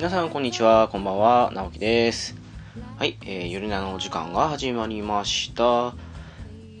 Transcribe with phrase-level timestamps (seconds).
[0.00, 2.34] 皆さんこんにちは、こんばんは、直樹です。
[2.96, 5.92] はい、えー、ゆるなのお時間が始まりました。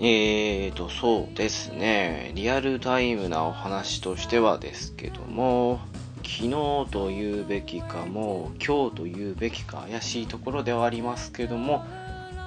[0.00, 5.80] えーと、そうですね、リアルタイムなお話としてはですけども、
[6.22, 6.50] 昨日
[6.90, 11.84] と言うべきかも、今日と言うべきか怪しいところではありますけども、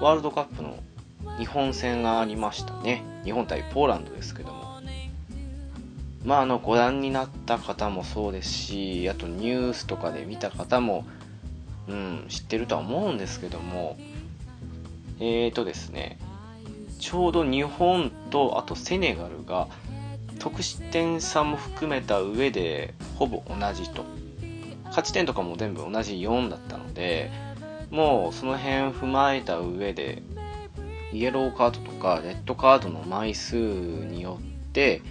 [0.02, 0.80] ワールドカップの
[1.38, 3.04] 日本戦がありましたね。
[3.24, 4.63] 日本対ポーランドですけども。
[6.24, 11.06] まあ、あの、ご覧になった方もそうですし、あとニュースとかで見た方も、
[11.88, 13.98] うん、知ってるとは思うんですけども、
[15.20, 16.18] えーとですね、
[17.00, 19.68] ちょうど日本と、あとセネガルが、
[20.40, 24.06] 得失点差も含めた上で、ほぼ同じと。
[24.86, 27.32] 勝ち点とかも全部同じ4だったので、
[27.90, 30.24] もうその辺踏まえた上で、
[31.12, 35.02] イエローカードとかレッドカードの枚数によって、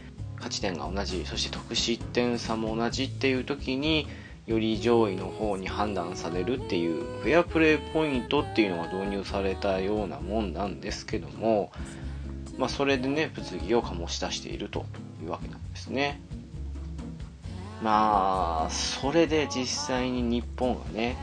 [0.43, 4.09] 勝ち点が同じそして得失点差も同じっていう時に
[4.47, 11.71] より上位の方に判断されるっていうフェアプレーポイントっていうのが導入されたようなもんなんですけども
[12.59, 14.85] まあそれでね物議を醸し出していると
[15.23, 16.21] いうわけなんですね。
[17.83, 21.17] まあそれで実際に日本がね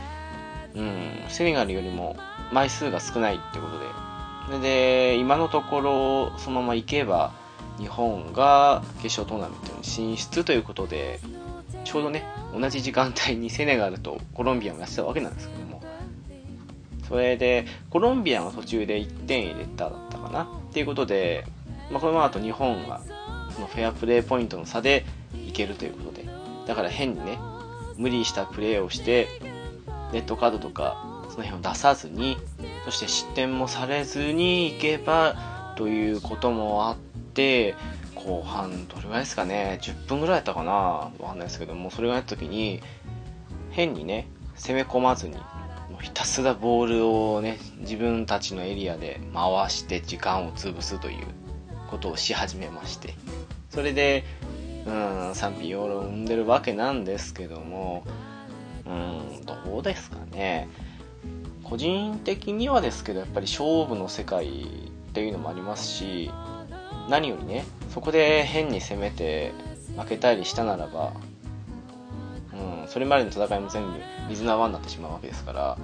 [0.76, 2.16] うんセネガルよりも
[2.54, 4.09] 枚数が少ないってことで。
[4.61, 7.33] で今のところそのままいけば
[7.80, 11.20] 日本が決勝トーナメントに進出ということで
[11.86, 15.80] ちょうどね同じ時間帯に セネガルとコロンビアもやってたわけなんですけども。
[17.08, 20.44] それでコロンビアが途中で1点入れただったかな？
[20.44, 21.44] っていうことで、
[21.90, 23.02] まあ、このままだと日本が
[23.50, 25.06] そのフェアプレーポイントの差で
[25.48, 26.26] いけるということで。
[26.68, 27.40] だから変にね
[27.98, 29.28] 無理したプレーをして
[30.14, 32.38] レッドカードとかその辺を出さずに
[32.86, 37.08] そして失点もされずにいけばということもあって
[38.16, 39.80] 後半どれぐらいですかね。
[39.82, 40.72] 10分ぐらいやったかな。
[40.72, 42.82] わかんないですけどもそれがやった時に
[43.72, 51.26] 変にね攻め込まずにもうひたすらボールをね自分たちのエリアで回して時間を潰すという
[51.89, 53.16] ことをし始めまして。
[53.70, 54.26] それで
[54.86, 58.04] うん賛否両論生んでるわけなんですけども
[58.86, 60.67] うんどうですかね。
[61.64, 66.32] 個人的にはですけどやっぱり勝負の世界っていうのもありますし
[67.09, 69.52] 何よりねそこで変に攻めて
[69.97, 71.14] 負けたりしたならば、
[72.53, 73.99] うん、それまでの戦いも全部
[74.30, 75.77] 水縄になってしまうわけですから、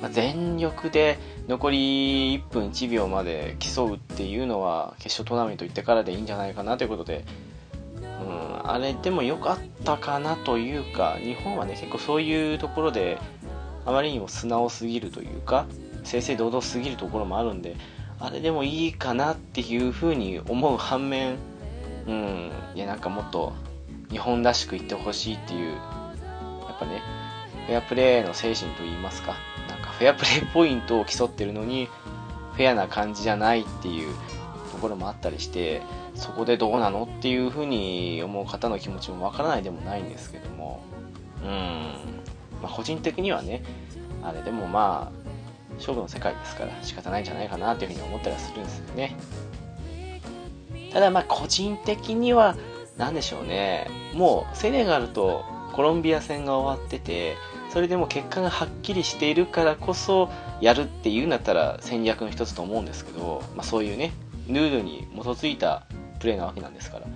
[0.00, 1.18] まあ、全力で
[1.48, 7.24] 残り1分1秒まで競うっていうのは決勝トーナメント行ってからでいいんじゃないかなということで、
[8.00, 13.18] うん、あれでも良かったかなというか日本はね結構そういうところで
[13.84, 15.66] あまりにも素直すぎるというか
[16.04, 17.76] 正々堂々すぎるところもあるんで
[18.24, 21.36] あれでもいいかなっていうふうに思う反面、
[22.06, 23.52] うん、いやなんかもっと
[24.10, 25.76] 日本らしくいってほしいっていう、や
[26.74, 27.02] っぱね、
[27.66, 29.34] フェアプレーの精神といいますか、
[29.68, 31.90] なんかフェアプレーポイントを競ってるのに、
[32.54, 34.14] フェアな感じじゃないっていう
[34.72, 35.82] ところもあったりして、
[36.14, 40.82] そこでどうなのっていうふうに思う方の気持ちもわからないでもないんですけども、
[41.44, 41.50] うん、
[42.62, 43.62] まあ、個人的にはね、
[44.22, 45.23] あれでもまあ、
[45.76, 49.16] 勝負の世界ですから仕方ないんじゃないかなというふうに思ったりはするんですよね。
[50.92, 52.56] ただまあ個人的には
[52.96, 53.88] 何でしょうね。
[54.14, 57.36] もうセネガルとコロンビア戦が終わってて、
[57.72, 60.30] それでも結果がはっきりしているからこそ
[60.60, 64.12] やるっていうんだったら戦略の一つと思うんですけど、まあそういうね、
[64.46, 65.82] ルールに基づいた
[66.20, 67.06] プレーなわけなんですから。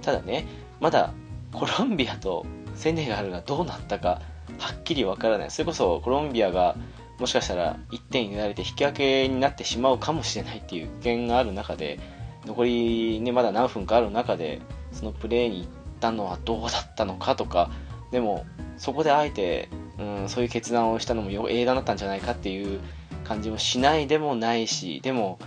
[0.00, 0.46] ただね、
[0.80, 1.12] まだ
[1.52, 4.22] コロンビアとセネガルがどうなったか
[4.58, 5.50] はっきりわからない。
[5.50, 6.74] それこそコロンビアが
[7.18, 11.98] もしかしたら1点入れられて引き分けになってしまうかもしれないっていう危険がある中で、
[12.44, 14.60] 残りね、まだ何分かある中で、
[14.92, 15.68] そのプレーに行っ
[16.00, 17.70] たのはどうだったのかとか、
[18.12, 18.44] でも、
[18.78, 19.68] そこであえて、
[19.98, 22.80] うん、そういう決断をしたのも英断だったんじゃないかっていう
[23.24, 25.38] 感じもしないでもないし、でも、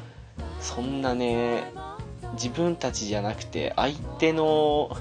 [0.59, 1.63] そんなね、
[2.33, 4.97] 自分たちじゃなくて、相手の、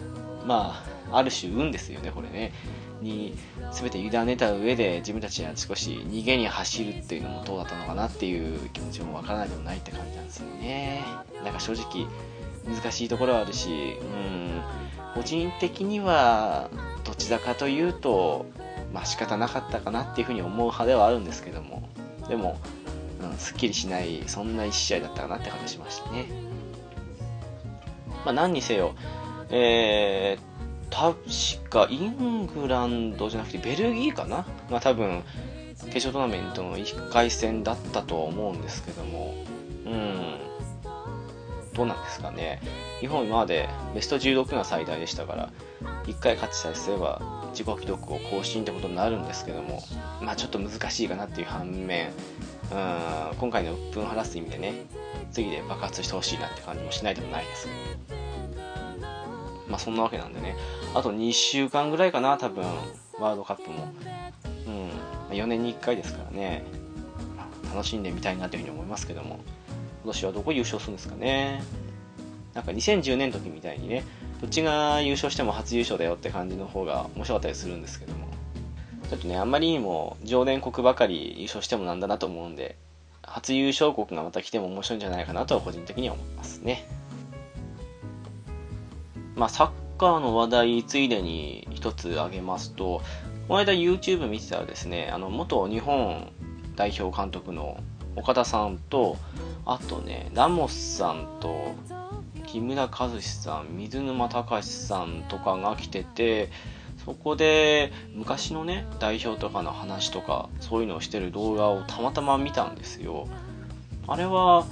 [0.47, 2.53] まあ、ある種運ですよね、これね。
[3.00, 3.37] に
[3.73, 11.05] 全て委ねた上で自分たちは少し逃げに走るっていうのもどうだったのかなっていう気持ちもわからないでもないって感じなんですよね。
[11.44, 12.06] なんか正直
[12.67, 14.62] 難しいところはあるしうん。
[15.15, 16.70] 個人的には
[17.05, 18.47] どちらかというと
[18.93, 21.88] まあ仕方なかったかなっていうふうに思う派ではあるんですけども。
[22.29, 22.61] でも、
[23.23, 26.26] うん、すっきりしないそんな1試合だったかなって感じしましたね。
[28.25, 28.94] まあ何にせよ
[29.50, 30.58] えー
[30.90, 34.46] 確かイングランドじゃなくてベルギーかな？
[34.70, 35.23] が多分
[35.93, 39.35] 決勝トーナメントの1回戦だったと思うんですけども。
[39.87, 40.38] うん。
[41.75, 42.61] どうなんですかね。
[43.00, 45.50] 日本今までベスト16が最大でしたから
[46.06, 49.81] 1回勝ちさえすれば自己記録を更新ってことになるんですけども。
[50.20, 52.11] まあちょっと難しいかなっていう反面。
[52.73, 53.37] うん。
[53.38, 54.75] 今回の鬱憤を晴らす意味でね
[55.31, 57.69] 次で爆発してほしいなって感じもしないでもないです
[59.69, 60.56] まあそんなわけなんでね。
[60.94, 62.65] あと2週間ぐらいかな多分。
[63.19, 63.88] ワールドカップも。
[64.67, 65.37] うん。
[65.37, 66.65] 4年に1回ですからね。
[67.75, 69.41] 楽しんでみたいなというふうに思いますけども。
[70.05, 71.62] 今年はどこ優勝するんですかね。
[72.55, 74.05] なんか2010年の時みたいにね
[74.41, 78.26] どっちが優勝しても初優勝だよって感じの方が面白かったりするんですけども。
[79.09, 82.76] ちょっとねあんまりにも常連国ばかり優勝してもなんだなと思うんで
[83.23, 86.87] 初優勝国がまた来ても面白いんじゃないかなとは個人的には思いますね。
[89.38, 93.02] まあサッカーの話題ついでに一つ挙げますと
[93.46, 96.31] この間 YouTube 見てたらですねあの元日本
[96.76, 97.82] 代表監督の
[98.17, 99.17] 岡田さんと
[99.64, 101.75] あとねラモスさんと
[102.46, 106.50] 木村和志さん水沼隆さんとかが来てて
[107.05, 113.29] そこで昔のね代表とかの話とかそういうのをしてる動画をたまたま見たんですよ。
[114.06, 114.67] あれは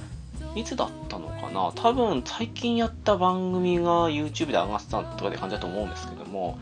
[0.57, 1.71] いつだったのかな？
[1.75, 6.59] 多分最近やった番組が YouTube で上がってたとかって感じだと思うんですけども。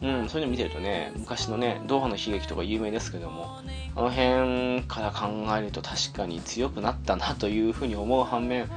[0.00, 3.60] うん、そういうの見てるとね、昔のね、ドーハの悲劇とか有名ですけども、
[3.94, 8.68] あの辺から考えると確かに強くなったなというふうに思う反面、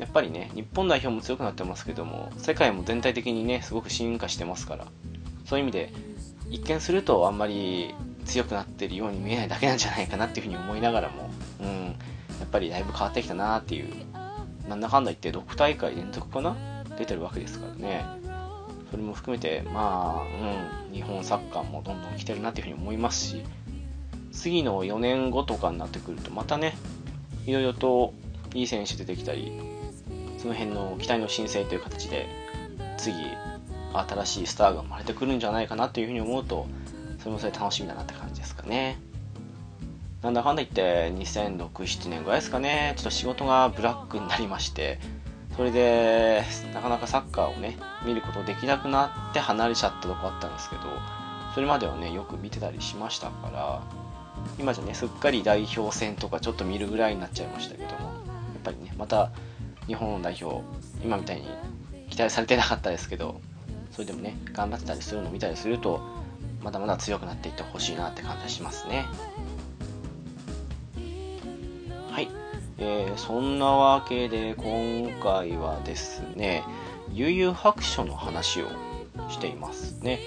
[0.00, 4.86] やっぱりね、日本代表も強くなってますけども、世界も全体的にね、すごく進化してますから、
[5.44, 5.92] そういう意味で、
[6.50, 7.94] 一見するとあんまり
[8.24, 11.94] 強くなってるように見えないだけなんじゃないかなっていうふうに思いながらも、うん、
[12.40, 13.88] やっぱりだいぶ変わってきたなっていう、
[14.68, 16.56] なんだかんだ言って6大会連続かな？
[16.98, 18.04] 出てるわけですからね。
[18.90, 23.42] それも含めて、まあ、うん、日本サッカーもどんどん来てるなっていうふうに思いますし、
[24.32, 26.76] 次の4年後とかになってくると、またね、
[27.46, 28.14] いろいろと
[28.54, 29.52] いい選手出てきたり、
[30.38, 32.26] その辺の期待の申請という形で、
[32.96, 33.14] 次、
[33.92, 36.66] 新しいスターが生まれてくるんじゃないかなというふうに思うと、
[37.18, 38.98] それもそれ楽しみだなって感じですかね。
[40.22, 44.98] なんだかんだ言って2006、7年ぐらいですかね、ちょっと仕事がブラックになりまして、
[45.56, 46.42] それで、
[46.74, 50.82] なかなかサッカーをね、見ることできなくなって離れちゃったとこあったんですけど、
[51.54, 53.82] それまではね、よく見てたりしましたから、
[54.58, 59.30] 今じゃね、すっかり代表戦とかちょっと見るぐらいになっちゃいましたけども、やっぱりね、また
[59.86, 60.62] 日本代表、
[61.02, 61.48] 今みたいに
[62.10, 63.40] 期待されてなかったですけど、
[63.90, 66.00] それでもね、頑張ってたりするのを見たりすると、
[66.62, 69.06] まだまだ強くなっていってほしいなって感じがしますね。
[72.82, 76.64] えー、そんなわけで今回はですね、
[77.12, 78.68] 悠々白書の話を
[79.28, 80.18] していますね。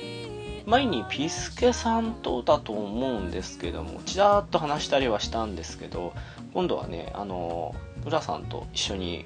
[0.68, 6.14] 前にピスケさんとだと思うんですけども、ちらっと話したりはしたんですけど、
[6.54, 7.74] 今度はね、あの、
[8.06, 9.26] 浦さんと一緒に、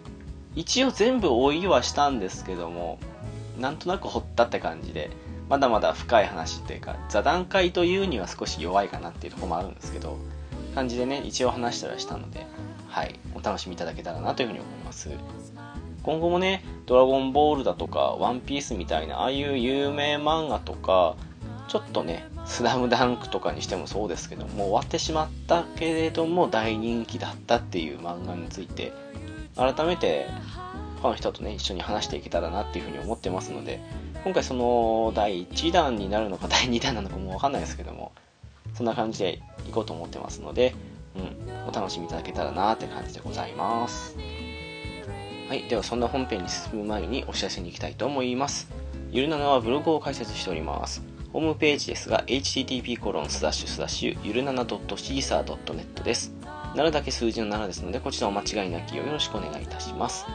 [0.56, 2.98] 一応全部追いはしたんですけども、
[3.60, 5.12] なんとなく掘ったって感じで、
[5.50, 10.18] まだまだ深い話っていうか、座談会というには少し弱いかなっていうとこもあるんですけど、
[10.76, 12.46] 感じでね、一応話したりしたので、
[12.98, 15.12] はい、お楽しみいただけたらなというふうに思います。
[16.02, 21.16] 今後もね、ドラゴンボールだとか、ワンピースみたいな、ああいう有名漫画とか、
[21.68, 28.92] ちょっとね、スラムダンクとかにしてもそうですけども、終わってしまったけれども大人気だったっていう漫画について、
[29.56, 30.26] 改めて、
[31.04, 33.80] 他の人とね、一緒に話していけたらなっていうふうに思ってますので、
[34.24, 38.12] 今回その第1弾になるのか第2弾なのかもわかんないですけども、
[38.74, 39.40] そんな感じで
[39.70, 40.74] いこうと思ってますので、
[41.18, 44.18] うん、お楽しみいただけたらなって感じでございます。
[45.48, 48.70] はい、ではそんな本編に進む前にお知らせに行きたいと思います。
[49.12, 51.02] ゆるなのはブログを開設しております。
[51.32, 56.34] ホームページですが、http コロンスラッシュスラッシュゆるなな .caesar.net です。
[56.76, 60.26] なるだけ数字の7ですので、こちらお間違いなきようよろしくお願いいたします。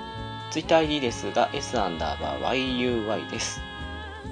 [0.53, 3.61] TwitterID ですが、s アンダーバー yuy です。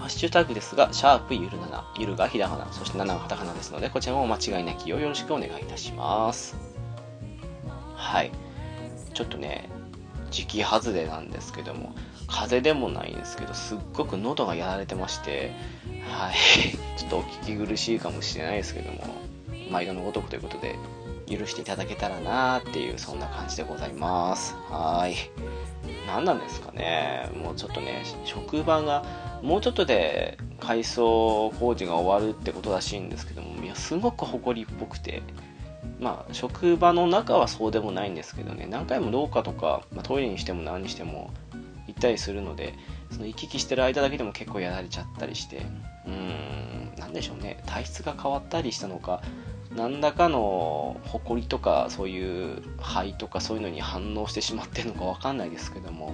[0.00, 6.56] ハッシュタグですが、シャープゆるなな、ゆるがひらがな、そして7がカタカナですので、こちらもお間違いなきようよろしくお願いいたします。
[7.94, 8.32] はい。
[9.12, 9.68] ちょっとね、
[10.30, 11.94] 時期外れなんですけども、
[12.26, 15.52] 風邪でもないんですけど、すっごく喉がやられてまして、
[16.08, 16.34] はい。
[16.96, 19.04] ちょっとお聞き苦しいかもしれないですけども、
[19.70, 20.76] 毎度のごとくということで、
[21.28, 24.56] 許していただけたらなーっていう、そんな感じでございます。
[24.70, 25.14] はい。
[26.06, 27.28] 何なんですかね。
[27.42, 29.04] もうちょっとね、職場が、
[29.42, 35.22] もうちょっとで改装工事が終わるってことらしいんですけども、いや、すごく埃っぽくて、
[35.98, 41.30] まあ、職場の中はそうでもないんですけどね、何回も廊下とか、まあ、トイレにしても何にしても
[41.86, 42.74] 行ったりするので、
[43.10, 45.58] その行き来してる間だけでも結構やられちゃったりして、
[46.06, 49.22] うーん、なんでしょうね、体質が変わったりしたのか、
[49.74, 56.12] 何らかの埃とかそういう肺とかそういうのに反応してしまってるのか分かんないですけども、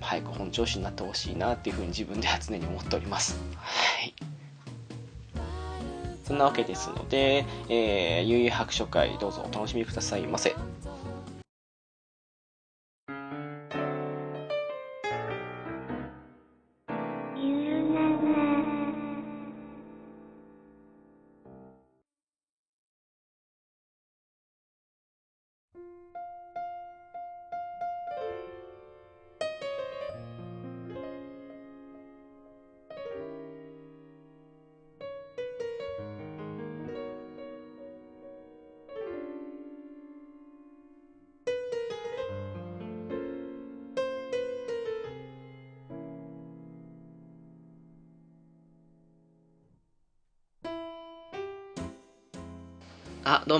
[0.00, 3.40] 早く本調子になってほしいなっていうふうに自分では常に思っております。
[3.56, 4.14] はい。
[6.24, 10.54] そんなわけですので、えー、ゆい白書会どうぞお楽しみくださいませ。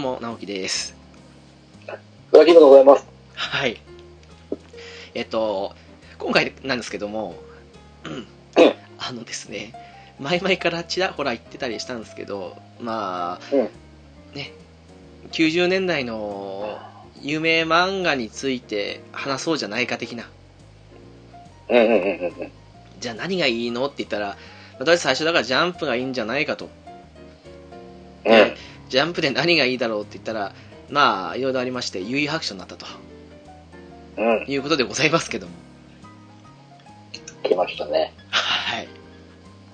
[0.04, 0.94] も、直樹です。
[2.30, 3.06] 裏切りでございます。
[3.34, 3.80] はい。
[5.14, 5.75] えっと、
[6.18, 7.37] 今回なんですけども、
[8.04, 8.26] うん
[8.99, 9.73] あのですね、
[10.20, 13.68] 前々からちらほら言ってたりしたんですけど、まあ、うん
[14.37, 14.52] ね、
[15.32, 16.78] 90年代の
[17.23, 20.28] 有名漫画について話そうじゃないか的な。
[21.70, 22.50] うんうんうんうんうん。
[23.00, 24.37] じゃあ何がいいのって言ったら、
[24.78, 26.68] 私最初だからジャンプがいいんじゃないかと。
[28.94, 28.98] うん。
[28.98, 30.54] ジャンプで何がいいだろうって言ったら、
[30.90, 32.86] まあ、いろいろありまして、有意白書になったと
[34.16, 34.44] うん。
[34.46, 35.52] いうことでございますけども。
[37.42, 38.12] 来ましたね。
[38.30, 38.88] はい。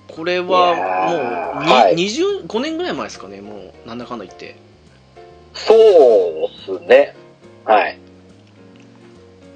[0.07, 4.55] これはーもう、にはい25年ぐらい前ですかね、もう、なんだかんだ言って。
[5.53, 7.15] そうっすね。
[7.65, 7.97] はい。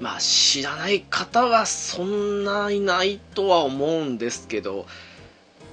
[0.00, 4.86] まあ、知らない方はそんないないとは思うんですけど、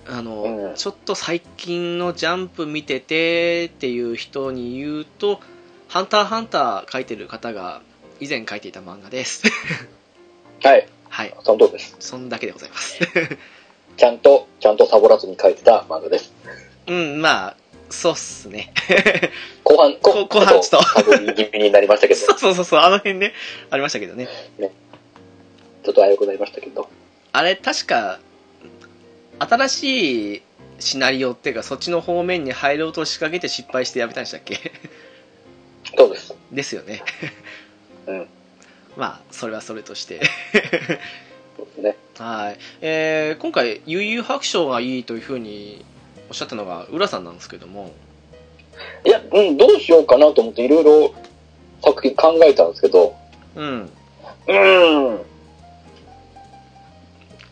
[0.07, 5.39] あの、うんちょっと最近のジャンプ見ててっていう人に言うと、
[5.87, 7.81] ハンターハンター書いてる方が
[8.19, 9.43] 以前書いていた漫画です。
[10.63, 10.87] はい。
[11.09, 11.33] はい。
[11.43, 11.95] その通りです。
[11.99, 12.99] そんだけでございます。
[13.97, 16.33] ちゃんと、ちゃんとサボらずに書いてた漫画です。
[16.87, 17.55] うん、まあ、
[17.89, 18.73] そうっすね。
[19.63, 23.33] 後半、こ後半ちょっとサボり気味になりましたけど、そうそうそうそう、あの辺ね、
[23.69, 24.27] ありましたけどね。
[24.57, 26.89] ちょっと危うくなりましたけど。
[27.31, 28.19] あれ、確か、
[29.47, 30.41] 新しい
[30.79, 34.71] シナリオっていうか、そっちの方面に入ろうと仕掛けて失敗してやめたんでしたっけ？
[35.97, 36.35] そうです。
[36.51, 37.03] ですよね。
[38.07, 38.27] うん。
[38.95, 40.21] まあ、それはそれとして。
[41.57, 41.97] そうですね。
[42.17, 42.57] はい。
[42.81, 45.83] えー、今回、悠々白書がいいというふうに
[46.29, 47.91] おっしゃったのが、浦さんなんですけども、
[49.05, 51.13] いや、うん、どうしようかなと思っていろいろ
[51.83, 53.15] 作品考えたんですけど、
[53.55, 53.89] うん。
[54.47, 55.21] うん。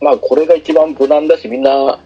[0.02, 2.00] まあ、これが一番無難だし、みんな、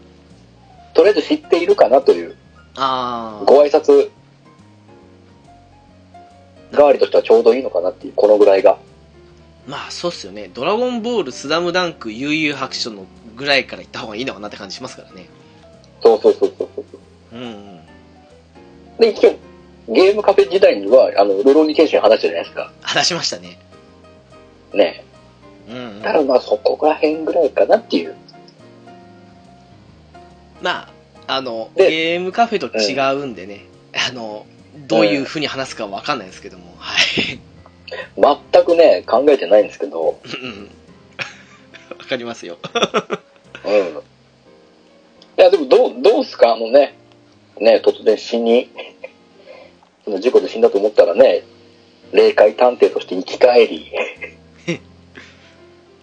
[0.92, 2.36] とりあえず知っているかなという、
[2.76, 4.10] あー、ご挨拶
[6.72, 8.76] 代わりとしてはちょうどいいのかなっていう、このぐらいが。
[9.66, 10.50] まあ、そうっすよね。
[10.52, 15.26] ドラゴンボール、スラムダンク、悠々白書のぐらいから行った方がいいのかなって感じしますからね。
[16.02, 16.84] そうそうそうそうそう。
[17.32, 17.80] うんうん。
[18.98, 19.36] で、一応、
[19.88, 22.70] ゲームカフェ時代には、あの、ルローニケンシン話したじゃないですか。
[22.82, 23.58] 話しましたね。
[24.74, 25.02] ね
[25.68, 26.02] うん、うん。
[26.02, 28.14] だからまあそこら辺ぐらいかなっていう。
[30.62, 30.88] ま
[31.26, 33.64] あ、あの、でゲームカフェと違うんでね、
[34.08, 34.46] あの、
[34.86, 37.38] どういう風に話すかわかんないですけども、はい。
[38.52, 40.70] 全くね、考えてないんですけど、うん
[41.98, 42.58] わかりますよ。
[43.64, 43.72] うん。
[43.72, 43.82] い
[45.36, 46.54] や、でもどう、どうすか？
[46.54, 46.94] あのね、
[47.60, 48.70] ね、突然死に、
[50.04, 51.42] その事故で死んだと思ったらね、
[52.12, 53.90] 霊界探偵として生き返り、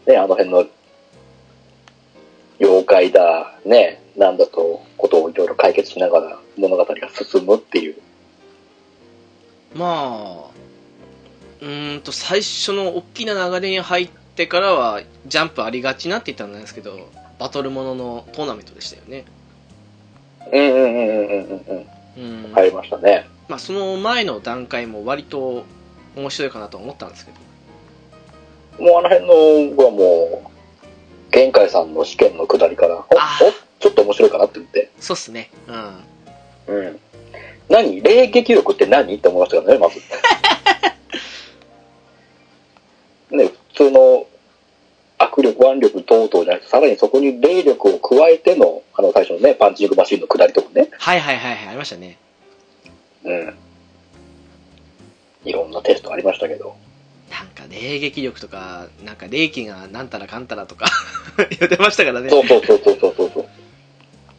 [0.06, 0.66] ね、あの辺の
[2.60, 7.96] 妖怪だ、ね、なんだと、ことをいろいろ解決しながら物語が進むっていう。
[9.76, 10.54] まあ、
[11.62, 19.26] うーんと、最初の大きな流れに入ってからは、ジャンプありがちなって言ったんですけど、バトルもののトーナメントでしたよね。
[20.52, 22.46] うんうんうんうんうんうんうん。
[22.46, 22.52] うん。
[22.54, 23.28] 入りましたね。
[23.48, 25.64] まあ、その前の段階も割と
[26.16, 27.38] 面白いかなと思ったんですけど、
[28.80, 29.34] もうあの辺の
[29.76, 30.52] 僕はもう、
[31.32, 33.38] 玄海さんの試験の下りから、お、おあ
[33.80, 34.92] ちょっと面白いかなって思って。
[35.00, 35.50] そうっすね。
[35.68, 35.72] う
[36.74, 36.76] ん。
[36.76, 37.00] うん。
[37.70, 38.02] 何？
[38.02, 39.16] 霊撃力って何？
[39.16, 40.00] って思いましたからね、まず。
[43.36, 44.28] ね、普通の
[45.18, 50.90] 握力、腕力等々じゃなくて、さらにそこに霊力を加えての、あの最初のね、パンチングマシンの下りとかね。
[50.98, 52.18] はいはいはいはい、ありましたね。
[53.24, 53.56] うん。
[55.46, 56.76] いろんなテストありましたけど。
[57.34, 60.86] なんか霊撃力とか、なんか霊気がなんたらかんたらとか
[61.60, 62.30] 言ってましたからね。
[62.30, 63.50] そうそうそうそうそうそう。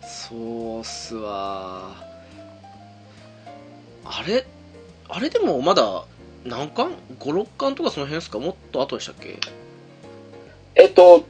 [0.07, 1.91] そうっすわ。
[4.05, 4.47] あれ
[5.09, 6.05] あれでもまだ
[6.45, 8.39] 何巻 ?5、6巻とかその辺ですか？
[8.39, 9.39] もっと後でしたっけ？
[10.77, 11.25] えっと、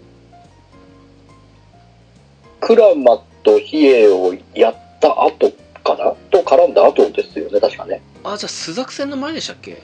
[2.61, 5.50] クラマとヒエをやった後
[5.83, 6.12] かな？
[6.42, 8.02] 絡んだ後ですよね、確かね。
[8.23, 9.83] あじゃあ朱雀戦の前でしたっけ？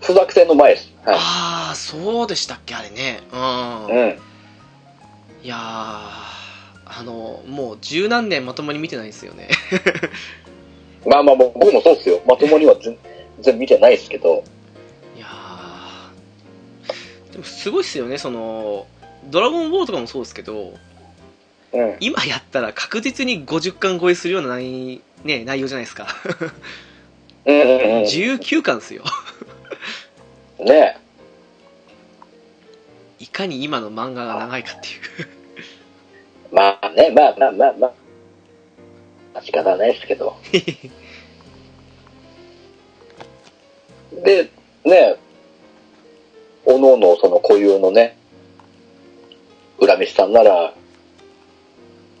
[0.00, 0.92] 朱雀戦の前です。
[1.04, 1.16] はい。
[1.18, 4.18] ああそうでしたっけあれねうん、うん。
[5.42, 9.48] いやーあのもう十何年まともに見てないんですよね
[11.06, 12.20] まあまあ、僕もそうっすよ。
[12.26, 12.98] まともには全
[13.36, 14.44] 全然見てないですけど。
[15.16, 18.86] いやーでもすごいっすよねその
[19.26, 20.74] ドラゴンボールとかもそうですけど
[21.72, 21.96] うん。
[22.00, 26.08] 今やったら確実に50巻超えするような内,、ね、内容じゃないですか
[27.46, 28.02] うんうんうん。
[28.02, 29.04] 19巻ですよ
[30.64, 30.96] ね
[33.18, 35.40] いかに今の漫画が長いかっていう
[36.52, 37.86] まあね、まあまあまあま
[39.34, 39.42] あ。
[39.42, 40.36] 仕方ないですけど。
[44.24, 44.50] で、
[44.84, 45.16] ね、
[46.64, 48.16] おのおのその固有のね、
[49.78, 50.74] 浦飯さんなら、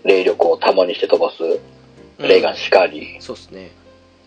[0.04, 1.42] 霊力を玉にして飛ばす、
[2.18, 3.72] レーガンしかり、そうっすね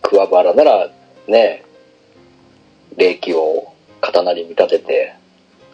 [0.02, 0.90] 桑原なら、
[1.26, 1.64] ね、
[2.96, 3.73] 霊気を
[4.06, 5.14] 刀に見立てて、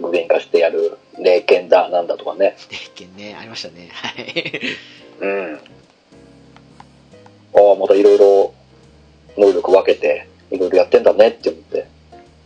[0.01, 2.57] 具現化してやる霊剣だ、なんだとかね。
[2.71, 4.61] 霊剣ねありましたねはい
[5.21, 5.55] うん。
[7.55, 8.55] ああ、またいろいろ
[9.37, 11.87] 能力分けて、いろいろやってんだねって思って。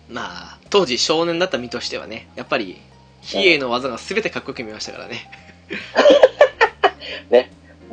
[0.08, 2.78] まあ当時少年だった身としてはねやっぱり
[3.22, 5.30] 比叡の技が全てかっこよく見えましたからね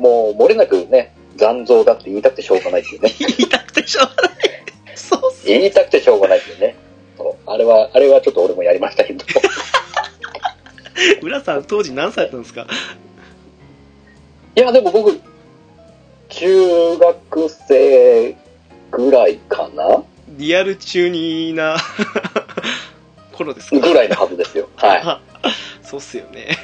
[0.02, 3.14] もう漏れなくね、残像だって言いたくてしょうがないっていうね。
[3.38, 4.32] 言いたくてしょうがない
[4.96, 6.74] そうっす言いたくてしょうがないっていうね。
[7.46, 9.24] あれは、あれはちょっと俺もやりましたけど。
[11.22, 12.66] 浦さん当時何歳だったんですか？
[14.56, 15.20] いや、でも僕、
[16.28, 18.36] 中学生
[18.90, 21.76] ぐらいかなリアル中二な
[23.32, 23.78] 頃ですか？
[23.86, 24.68] ぐらいのはずですよ。
[24.76, 25.00] はい。
[25.04, 25.20] あ
[25.82, 26.56] そうっすよね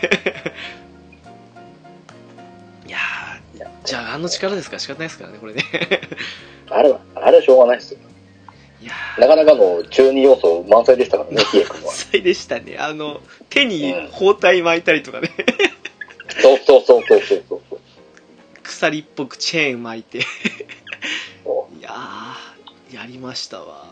[2.86, 4.76] いやーじゃああの力ですか？
[4.76, 5.62] ら仕方ないですからねこれね
[6.70, 7.98] あれは、あれはしょうがないですよ。
[9.18, 11.92] なかなかの中二要素満載でしたからね、ヒエ君ーは。
[11.92, 12.76] 最でしたね。
[12.78, 15.30] あの手に包帯巻いたりとかね。
[16.40, 17.60] そうそうそうそうそうそう。
[18.62, 20.18] 鎖っぽくチェーン巻いて。
[20.18, 20.22] い
[21.44, 23.86] そやーやりましたわ。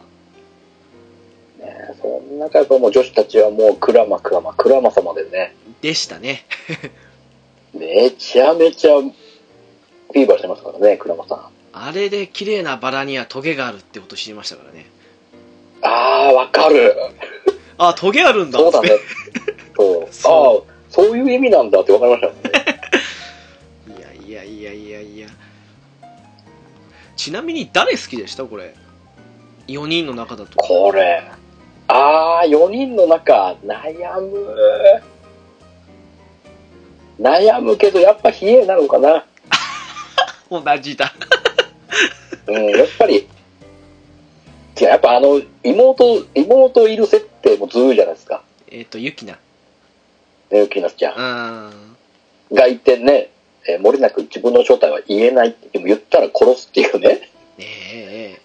[1.59, 6.46] うね、その中やっぱもう女子たちはもうクラマクラマ、クラマ様でね、でしたね。
[7.75, 11.56] めちゃめちゃフィーバーしてますからね、クラマさん。
[11.78, 14.86] あれで綺麗なバラにはトゲがあるってこと知りましたからね
[15.82, 16.96] あー、わかる。
[17.76, 18.90] あトゲあるんだそうだね。
[19.76, 20.08] そう。
[20.10, 22.80] そああ、そういう意味なんだってわかりましたもんね。
[24.26, 25.28] いやいやいやいやいや
[27.14, 28.74] ちなみに誰好きでしたこれ
[29.68, 31.22] ？4人の中だとこれ。
[31.88, 35.02] あー、4人の中、悩む。
[37.20, 39.26] 悩むけど、やっぱ冷えなのかな。
[40.50, 41.12] 同じだ
[42.49, 43.27] うん、やっぱり。
[44.81, 48.42] 違う、やっぱあの、妹、妹いる設定もずるいじゃないですか。
[48.70, 49.38] えっ、とユキナ
[50.51, 51.75] ね、ゆきなすちゃん
[52.51, 52.55] う。
[52.55, 53.31] んがいてね、
[53.68, 57.09] えー漏れなく自分の正体は言えないって、でも言ったら殺すっていうね。
[57.09, 58.40] ねえ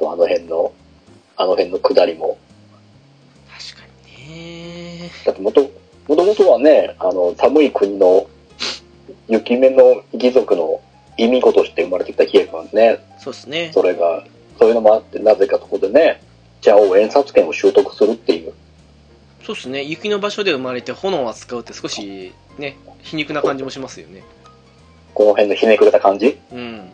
[0.00, 0.72] あの辺の、
[1.36, 2.36] あの辺の下りも。
[3.48, 3.86] 確か
[4.18, 4.34] に
[5.00, 5.70] ねだってもと、
[6.08, 8.26] もともとはね、あの、寒い国の
[9.28, 10.80] 雪目の貴族の
[11.16, 13.04] 意味子として生まれてきたヒエ君ね。
[13.18, 13.70] そうですね。
[13.72, 14.24] それが、
[14.58, 16.22] そういうのもあって、なぜかそこでね、
[16.60, 18.52] じゃあ、演殺権を習得するっていう。
[19.44, 19.82] そうですね。
[19.82, 24.22] 雪の場所で生まれて炎を扱うって少しね皮肉な感じもしますよね。
[25.14, 26.38] この辺のひねくれた感じ？
[26.52, 26.88] うん。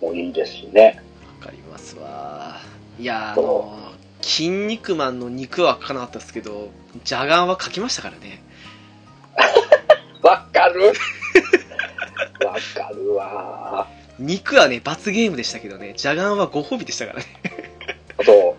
[0.00, 1.02] もいいですしね。
[1.40, 2.56] わかりますわ。
[2.98, 3.78] いやあの
[4.22, 8.42] 「筋肉マン」の肉は書かなかったですけど邪眼は書きましたからね。
[10.22, 10.92] わかる
[12.44, 13.86] わかるわ
[14.18, 17.26] 肉はね罰ゲームでしたけどね邪眼はご褒美でしたからね
[18.24, 18.54] そう。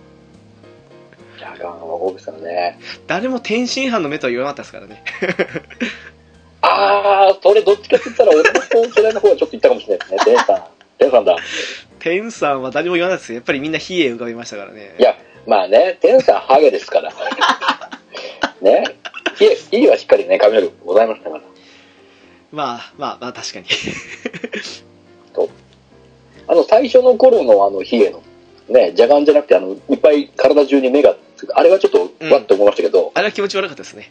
[1.38, 2.80] ジャガンは多いですからね。
[3.08, 5.04] 誰も天津飯の目とは言わなかったですからね
[6.62, 10.34] あー、それどっちかって言ったら俺の方世代の方がちょっと言ったかもしれないですね。
[10.34, 10.64] デンさん。
[10.98, 11.36] デンさんだ。
[12.00, 17.12] 天さんは誰も言わないですよやっぱりみんな冷え浮かびましたからねいや、まあね、デンさんハゲですから。
[18.62, 18.84] ね。
[19.40, 21.44] いえ、いいはしっかりね、髪の毛ございましたから。
[22.52, 23.68] まあまあまあ確かに。
[26.48, 28.24] あの、最初の頃のあの、ヒエの、
[28.68, 32.32] ね、邪眼じゃなくて、あの、いっぱい体中に目がつく、あれはちょっと、うん。
[32.32, 34.10] わって思いましたけど、あれは気持ち悪かったですね。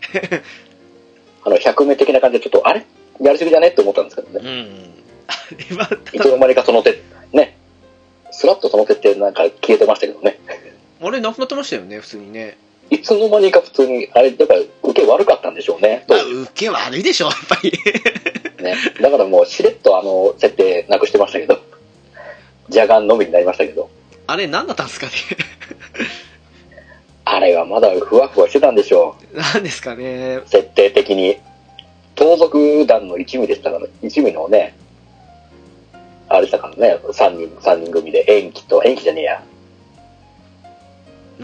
[1.44, 2.86] あの、百目的な感じで、ちょっと、あれ？
[3.20, 3.68] やりすぎじゃね？
[3.68, 4.48] って思ったんですけどね。
[4.48, 4.94] うん。
[5.26, 5.34] あ
[5.70, 7.56] れはいつの間にかその手、ね。
[8.30, 10.38] スラッとその手ってなんか消えてましたけどね。
[11.00, 12.56] あれなくなってましたよね普通にね
[12.94, 16.04] いつの間にか普通に、あれ、やっぱり受け悪かったんでしょうね。
[16.08, 17.72] まあ受け悪いでしょやっぱり
[18.62, 18.76] ね。
[19.00, 21.60] だからもう、しれっとあの、設定なくしてましたけど。
[22.68, 23.90] ジャガンのみになりましたけど、
[24.26, 25.12] あれ何だったんですかね
[27.24, 31.38] あれはまだふわふわしてたんでしょ何ですかねう、設定的に。
[32.14, 34.76] 盗賊団の一味でしたから、一味のね、
[36.28, 39.42] あれでしたからね、三人、三人組で、延期と、延期じゃねえや、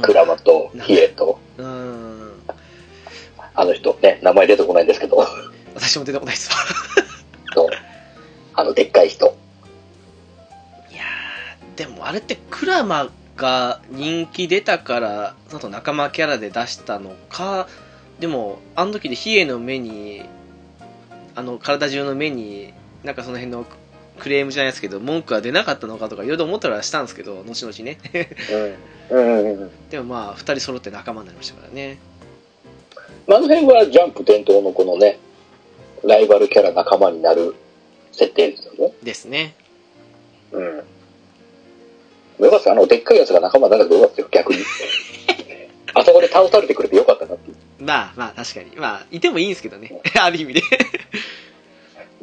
[0.03, 2.33] クラマとヒエと、うーん。
[3.57, 5.27] あの人ね、名前出てこないんですけど、
[5.75, 6.51] 私も出てこないです。
[8.57, 9.37] あの、でっかい人。
[10.91, 17.69] いやーでもあれってクラマが人気出たからその後仲間キャラで出したのか
[18.21, 20.23] でもあの時でヒエの目に
[21.35, 23.67] あの体中の目になんかその辺の
[24.25, 27.99] クレームじゃないですけど文句は出なかったのかとかいろいろ思ったりはしたんですけど後々ね。
[29.91, 31.99] でもまあ2人揃って仲間になりましたからね
[33.27, 35.19] まあ、あの辺はジャンプ伝統のこのね、
[36.05, 37.55] ライバルキャラ仲間になる
[38.13, 38.93] 設定ですよね。
[39.03, 39.55] ですね
[40.53, 40.77] うん。
[42.45, 44.61] よかったあの、でっかいやつが仲間にならなくてよかったよ、逆に。
[45.95, 47.57] あそこで倒されてくれてよかったなっていう。
[47.85, 50.63] まあまあ確かにまあいてもいいんですけどね ある意味で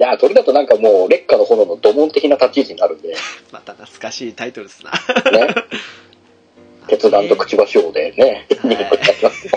[0.01, 3.15] いや、それだとなんかもう、劣化の炎の土門的な立ち位置になるんで、ね。
[3.53, 4.93] また懐かしいタイトルですな
[6.89, 9.51] 決断とくちばし王でね、はいになりますよ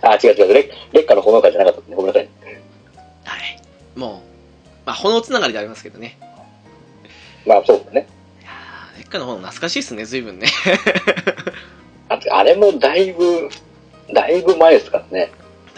[0.00, 1.96] あ、違う違う、劣劣化の炎会じゃなかったですね。
[1.96, 2.28] ごめんなさい。
[3.24, 3.60] はい
[3.94, 4.10] もう
[4.86, 6.18] まあ炎つながりでありますけどね
[7.44, 8.06] まあそうだね。
[8.40, 10.48] いやー劣化の方懐かしいっすね随分ね
[12.08, 13.50] ああれもだいぶ、
[14.10, 15.32] だいぶ前ですからね。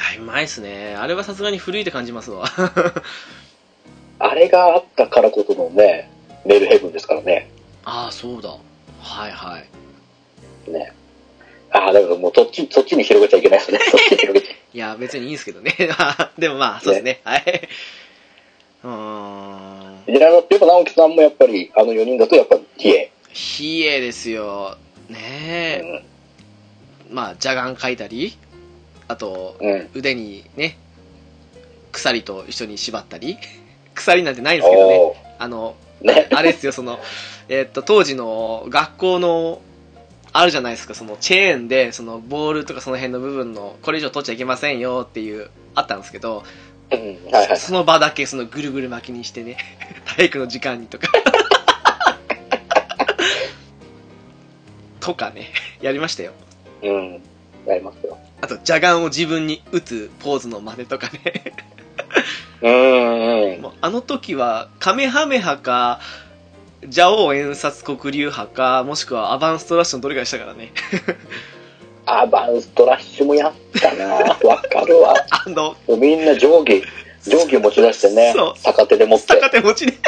[0.09, 0.97] だいぶ前っすね。
[0.97, 2.47] あれはさすがに古いって感じますわ。
[4.19, 6.11] あれがあったからこそのね、
[6.47, 7.51] メルヘブンですからね。
[7.85, 8.49] ああそうだ。
[8.49, 10.71] はいはい。
[10.71, 10.93] ね。
[11.71, 13.81] ああ、だからもうそっち、そっちに広げちゃいけないですね。
[13.91, 15.77] そっちに広げちゃいや別にいいんですけどね。
[16.39, 17.21] でもまあそうですね。
[17.25, 17.69] はい。
[18.85, 20.15] うーん。
[20.15, 20.19] い。
[20.19, 23.13] で、やっぱ直樹さんもやっぱり、あの4人だとやっぱり、ティエ。
[23.31, 24.79] 比叡ですよ。
[25.11, 26.03] ねえ。
[27.11, 28.39] まあ邪眼描いたり
[29.09, 29.57] あと。
[29.95, 30.79] 腕にね
[31.91, 33.39] 鎖と一緒に縛ったり
[33.95, 36.29] 鎖なんてないんですけどねおあのーね。
[36.33, 36.99] あれですよ、その、
[37.49, 39.61] えっと、当時の学校の、
[40.33, 46.45] あるじゃないですか、そのチェーンで、そのボールとかその辺の部分の、これ以上取っちゃいけませんよっていう、あったんですけど、
[46.91, 46.99] うん。
[47.33, 47.57] はいはい。
[47.59, 49.57] その場だけそのぐるぐる巻きにしてね、
[50.17, 51.09] 体育の時間にとか。
[55.01, 56.33] とかね、やりましたよ。
[56.83, 57.23] うん。
[57.73, 58.19] やりますよ。
[58.41, 61.55] あと、邪眼を自分に打つポーズの真似とかね。
[62.63, 63.61] うんうん。
[63.61, 66.01] もうあの時は、カメハメハか、
[66.83, 70.73] 蛇王演殺黒竜派か、もしくはアバンストラッシュのどれかでしたからね。
[72.07, 75.15] アバンストラッシュもやったなわかるわ。
[75.31, 76.83] あの、もうみんな定規、
[77.25, 79.99] 定規持ち出してねそう、逆手で持って、逆手持ちね。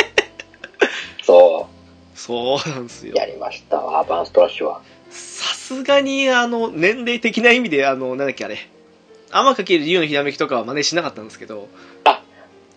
[1.25, 1.69] そ
[2.15, 3.19] そうなんですよう、。
[3.19, 4.81] やりましたわ、アバンストラッシュは。
[5.11, 8.59] さすがに、あの、年齢的な意味で、あの、なんだっけあれ。
[9.33, 11.69] 天かける竜のひらめきとかは真似しなかったんですけど、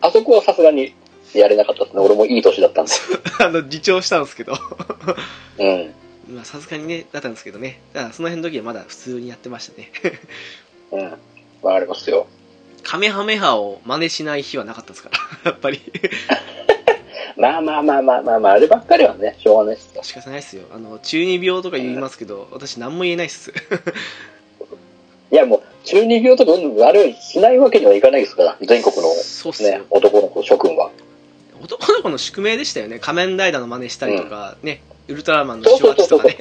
[0.03, 0.93] あそこはさすがに
[1.33, 2.01] やれなかったですね。
[2.01, 2.91] 俺もいい年だったんで。
[3.39, 4.53] あの、自重したんですけど、
[5.57, 5.93] うん。
[6.35, 7.79] まあ、さすがにね、だったんですけどね。
[7.93, 9.91] だから、その辺の時はまだ普通にやってましたね。
[10.91, 11.03] うん。
[11.61, 12.27] わかりますよ。
[12.83, 15.09] カメハメハを真似しない日はなかったですか
[15.43, 15.81] ら、やっぱり。
[17.37, 20.03] まあまあまあまあまあまあ、あればっかりはね、しょうがないですよ。
[20.03, 20.63] 仕方ないっすよ。
[20.73, 23.51] あの、中二病とか言いますけど、私何も言えないっす。
[25.31, 29.81] いやもう、中二病とか、うんあれはしないわけにはいかないですから、全国のそうっすよね、。
[29.89, 30.91] 男の子諸君は。
[31.61, 32.99] 男の子の宿命でしたよね。
[32.99, 36.37] 仮面ライダーの真似したりとか、ね、ウルトラマンの手話とかね。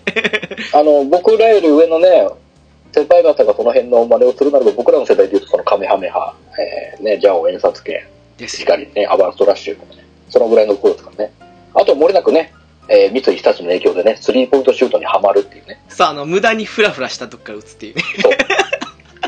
[0.74, 2.28] あの、僕らより上のね、
[2.92, 8.06] 先輩方がその辺の真似をするならば、僕らの世代で言うと、そのカメハメハ、えー、ね、ジャオ演殺系。
[8.46, 9.78] しかりね、アバンストラッシュ、
[10.32, 11.32] そのぐらいの頃ですからね。
[11.74, 12.54] あと、漏れなくね、
[12.88, 18.02] えー、三井日立の影響でね、スリーポイントシュートにはまるっていうね、さあ、あの、無駄にフラフラしたとこから打つっていうね。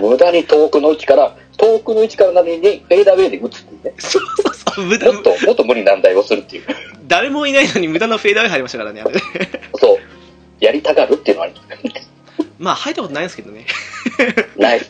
[0.01, 6.65] 無駄に遠くの位置から、遠くの位置からなのに、フェーダーウェイで打つっていうね、そうそうそう、無駄もっ、と、もっと無理難題をするっていう。
[7.07, 9.21] 誰もいないのに無駄なフェーダーウェイ入りましたからね、あれ。
[9.79, 9.99] そう。
[10.65, 12.11] やりたがるっていうのはあります。
[12.59, 13.67] まあ、入ったことないんですけどね。
[14.57, 14.81] ない。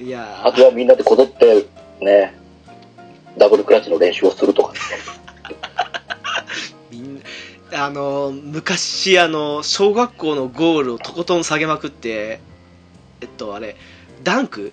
[0.00, 1.66] いやあとはみんなでこぞって、
[2.00, 2.32] ね、
[3.36, 4.78] ダブルクラッチの練習をするとか、ね。
[6.90, 7.22] みん
[7.70, 12.40] な、あの、昔、あの、小学校のゴールをとことん下げまくって、
[13.20, 13.76] えっと、あれ、
[14.22, 14.72] ダンク？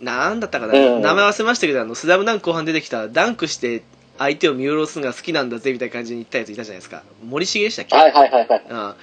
[0.00, 3.82] なんだったかな、うん名前忘れましたけど、あの、スラムダンク後半出てきた、ダンクして
[4.18, 7.02] 相手を見下ろすのが好きなんだぜ、みたいな感じに言ったやついたじゃないですか。
[7.24, 7.96] 森重でしたっけ？
[7.96, 8.62] はいはいはいはい。
[8.68, 8.78] うん。
[8.78, 8.96] あ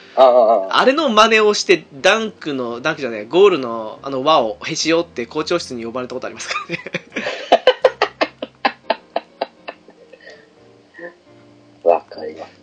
[0.70, 6.82] あれの真似をして、ダンクの、ダンクじゃない、ゴールのあの輪をへし折って校長室に呼ばれたことありますからね。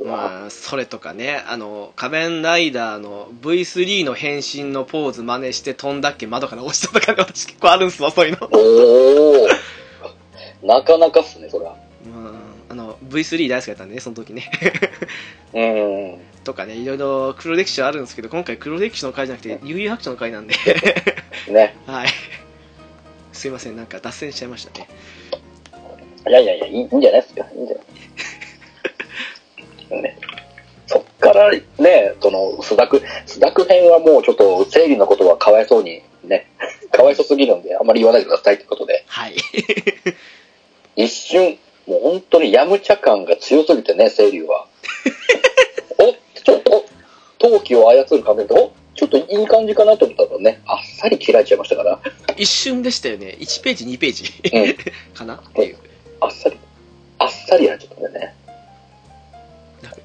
[0.08, 8.48] まあ、それとかね、あの、仮面ライダーの V3 の変身のポーズ真似して飛んだっけ窓から落ちたとかね、私結構あるんすわ、そういうの。
[8.52, 9.48] おお
[10.66, 11.76] なかなかっすね、それは。
[12.12, 12.32] まあ、
[12.70, 14.50] あの、V3 大好きだったんでね、その時ね。
[15.54, 16.18] うん。
[16.44, 20.54] とかね、いろいろ黒歴史はあるんですけど、今回黒歴史の回じゃなくて、悠々白書の回なんで、
[21.48, 21.76] ね。
[21.86, 22.08] はい。
[23.32, 24.88] すいません、なんか脱線しちゃいましたね。
[26.26, 27.46] いやいやいや、いいいいんじゃないですか。
[27.54, 27.84] いいんじゃない
[29.96, 30.18] ね。
[30.86, 36.50] そっからね、その、須田区、須田区編はもうちょっと生理のことはかわいそうにね、
[36.90, 39.34] かわいそうすぎるんで、あんまり言わないでくださいってことで、はい。
[40.96, 44.66] 一瞬、もう本当にヤムチャ感が強すぎてね、清流は。
[45.98, 46.84] お、ちょっと、
[47.38, 52.00] 陶器を操る感じで、お、ちょっといい感じかなと思ったらね、あっさり切られちゃいましたから、
[52.36, 53.36] 一瞬でしたよね。
[53.38, 55.34] 1ページ、2ページうんかな？
[55.34, 55.76] っていう。
[56.20, 56.56] あっさり、
[57.18, 58.34] あっさりやっちゃったんだよね。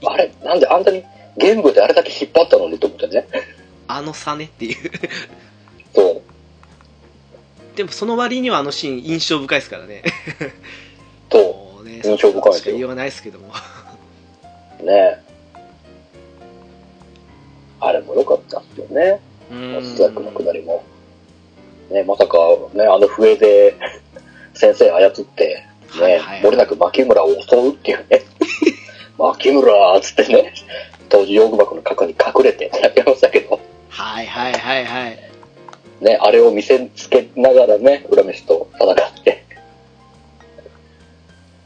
[0.06, 1.04] あれ、なんであんたに
[1.38, 3.28] 玄武であれだけ引っ張ったのにと思ってね。
[3.88, 4.92] あの差ねっていう。
[5.94, 6.22] そう。
[7.76, 10.04] でもその割にはあのシーン印象深いですからね。
[11.32, 13.48] そもうね、印象深いしか言いようがないですけども。
[14.80, 14.86] う。
[14.86, 15.24] ね
[17.80, 19.20] あれも良かったっすよね。
[19.52, 20.46] う松崎のくん。
[20.46, 20.84] だりも。
[21.90, 22.38] ね、まさか、
[22.74, 23.76] ね、あの笛で
[24.54, 25.66] 先生操って、
[26.00, 28.24] ね、はいはい漏れなく牧村を襲うっていうね。
[29.24, 30.54] 牧村ーっつってね、
[31.08, 35.20] 当時用具箱の角に隠れてやってましたけど、はいはいはいはい。
[36.02, 39.46] ね、あれを見せつけながらね、裏飯と戦って。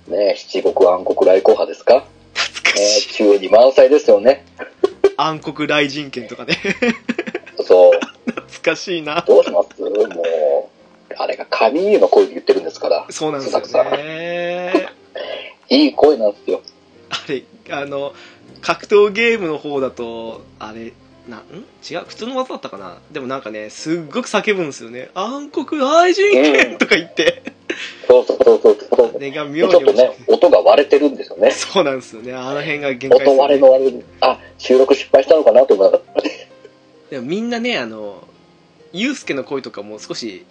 [0.07, 1.95] ね、七国暗黒来航派ですか？
[1.95, 2.01] ね、
[2.35, 3.13] 懐かしい。
[3.13, 4.45] 中に満載ですよね。
[5.17, 6.59] 暗黒雷神剣とかね。
[7.65, 7.91] そう。
[8.27, 9.23] 懐かしいな。
[9.27, 9.81] どうします？
[9.81, 13.07] もう、あれが神の声で言ってるんですから。
[13.09, 14.89] そうなんですよね。
[15.69, 16.61] いい声なんですよ。
[17.09, 18.13] あれ、あの、
[18.61, 20.93] 格闘ゲームの方だと、あれ、
[21.27, 21.41] な、ん？
[21.89, 22.05] 違う？
[22.07, 22.99] 普通の技だったかな？
[23.11, 25.09] でもなんかね、すっごく叫ぶんですよね。
[25.13, 27.43] 暗黒雷神剣とか言って。
[28.07, 29.15] そうそうそうそうそう。
[29.15, 31.51] あれがちょっとね、音が割れてるんですよね。
[31.51, 32.33] そうなんですよね。
[32.33, 36.23] あの辺が限界です音割れの割れあ、収録失敗したのかなと思いながら。
[37.09, 38.25] でもみんなね、あの、
[38.93, 40.45] ユうスケの声とかも少し、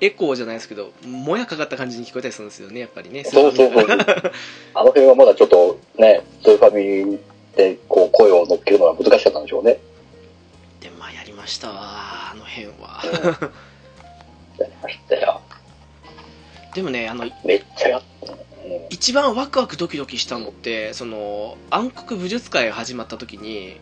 [0.00, 3.24] エコーじゃないですけど、もやかかった感じに聞こえたりするんですよね、やっぱりね。
[3.24, 3.86] そうそうそう
[4.74, 7.18] あの辺はまだちょっとね、スーファミ
[7.56, 9.78] でこう声を乗っけるのが難しかったんでしょうね。
[10.80, 11.74] で、まあやりましたわ、
[12.32, 13.50] あの辺は。
[14.58, 15.40] やりましたよ。
[16.74, 18.32] でもね、あの、めっちゃやった。
[18.32, 18.38] うん
[18.90, 23.76] 一番ワクワクドキドキしたのって、その、暗黒武術会が始まった時に、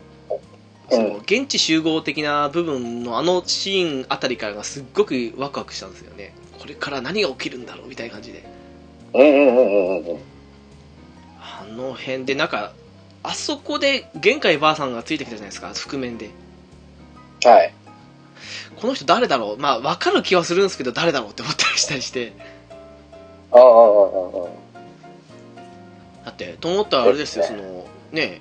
[0.91, 6.35] その、現地集合的な部分のあのシーンあたりからがすっごくワクワクしたんですよね。
[6.61, 8.45] これから何が起きるんだろうみたいな感じで。
[9.15, 10.19] うんうんうんうんうん。
[11.41, 12.73] あの辺で、なんか、
[13.23, 16.31] あそこで玄海ばあさんがついてきたじゃないですか、覆面で。
[17.45, 17.75] はい。
[18.77, 19.57] この人誰だろう？
[19.59, 22.35] まあ、わかる気はするんですけど、誰だろうって思ったりしたりして。
[23.51, 23.69] ああ、ああ、あ
[26.23, 26.27] あ。
[26.27, 28.41] だって、と思ったらあれですよ、その、ね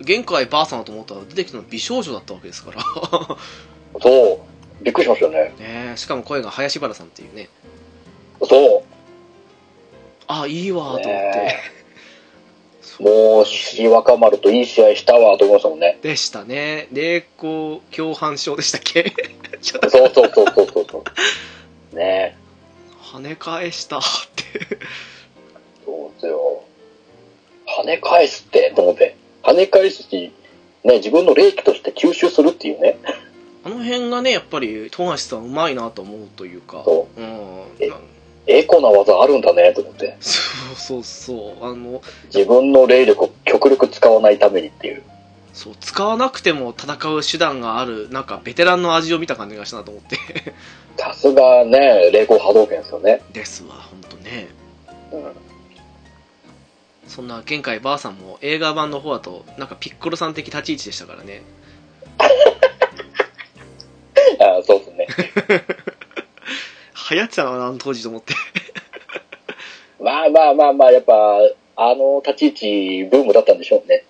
[0.00, 2.82] 玄海ばあさんだと思ったら出てきたのは美少女だったわけですから。
[4.00, 4.44] そ
[4.80, 4.84] う。
[4.84, 5.54] びっくりしましたよね。
[5.58, 7.48] ねえしかも声が林原さんっていうね。
[8.42, 8.82] そう。
[10.26, 11.08] あ、いいわ、と思って。
[11.10, 11.56] ね
[13.00, 15.98] もう、シ若丸といい試合したわと思いましたもんね。
[16.02, 16.86] でしたね。
[16.92, 19.12] 霊光共犯症でしたっけ？
[19.60, 21.04] そ うそうそうそうそうそ
[21.92, 21.96] う。
[21.96, 22.36] ね
[23.12, 24.02] 跳ね返したっ
[24.36, 24.76] て。
[25.84, 26.62] そうですよ。
[27.80, 29.16] 跳ね返すって、と思って。
[29.44, 30.32] 跳ね返すし、
[30.84, 32.98] ね、自分の霊気として吸収するっていうね。
[33.64, 36.82] あの辺がね、やっぱり、富樫さんうまいなと思うというか。
[36.84, 37.24] そうん。
[37.78, 37.96] えな
[38.46, 40.16] エコな技あるんだね、と思って。
[40.20, 40.40] そ
[40.72, 41.64] うそうそう。
[41.64, 45.02] あの、自分の霊力を極力使わないためにっていう。
[45.54, 50.18] そう、使わなくても戦う手段がある、なんかベテランの味を見た感じがしたなと思って。
[50.98, 53.22] さすがね、霊光波動拳ですよね。
[53.32, 54.48] ですわ、ほんとね。
[55.12, 55.22] うん。
[57.08, 61.42] そんな玄海ばあさんも映画版の方だと、なんかピッコロさん的立ち位置でしたからね。
[64.40, 65.06] あそうですね。
[67.10, 68.34] 流行ってたな、あの当時と思って。
[70.00, 71.12] まあまあまあまあ、やっぱ、
[71.76, 74.04] あの立ち位置、ブームだったんでしょうね。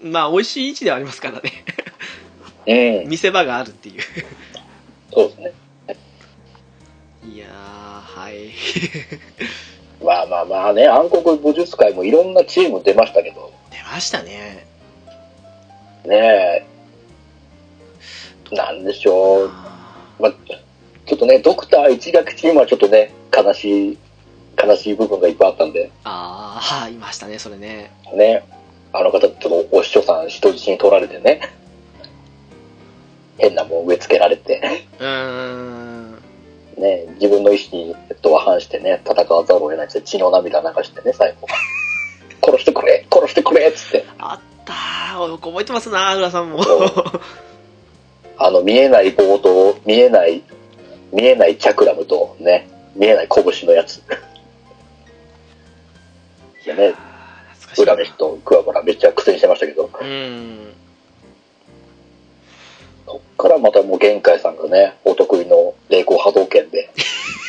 [0.00, 1.52] まあ、美味しい位置ではありますからね。
[2.66, 3.08] うん。
[3.08, 4.02] 見せ場があるっていう。
[5.12, 5.52] そうですね。
[7.32, 8.50] いやー、はい。
[10.04, 14.66] まあまあまあね、暗黒武術界もいろんなチーム出ましたけど、出ましたね。
[16.04, 16.66] ねえ、
[18.54, 19.48] なんでしょう。
[19.48, 20.32] あまあ、
[21.06, 23.98] ちょっとね、ドクター一学チームはちょっとね、悲しい、
[24.62, 27.90] 悲しい部分がいっぱいあったんで、ーあー、いましたね、それね。
[28.14, 28.44] ね。
[28.92, 31.40] あの方とお師匠さん人質に取られてね、
[33.38, 36.03] 変なもん植え付けられて、うーん。
[36.78, 41.46] ね、自分の意思にとは反してね、戦わざるを得ないって血の涙流してね、最後。
[42.44, 44.04] 殺してくれ殺してくれっつって。
[44.18, 45.28] あったー。
[45.28, 46.60] よく覚えてますな、浦さんも。
[48.36, 50.42] あの、見えない棒と、見えない、
[51.12, 54.02] 見えないチャクラムとね、見えない拳のやつ。
[56.66, 56.94] いやね、
[57.78, 59.98] 裏飯と桑原めっちゃ苦戦してましたけど、な。
[60.00, 60.74] うん。
[63.06, 66.90] そっからまたもう玄海さんがね、お得意の霊光波動拳で、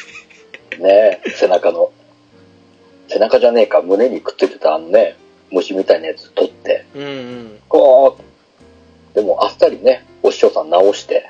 [0.79, 1.91] ね、背中の、
[3.07, 5.15] 背中じゃねえか、胸にくっついてたあのね、
[5.51, 7.59] 虫みたいなやつ取って、うんうん。
[7.69, 11.25] こう、でもあっさりね、お師匠さん直して、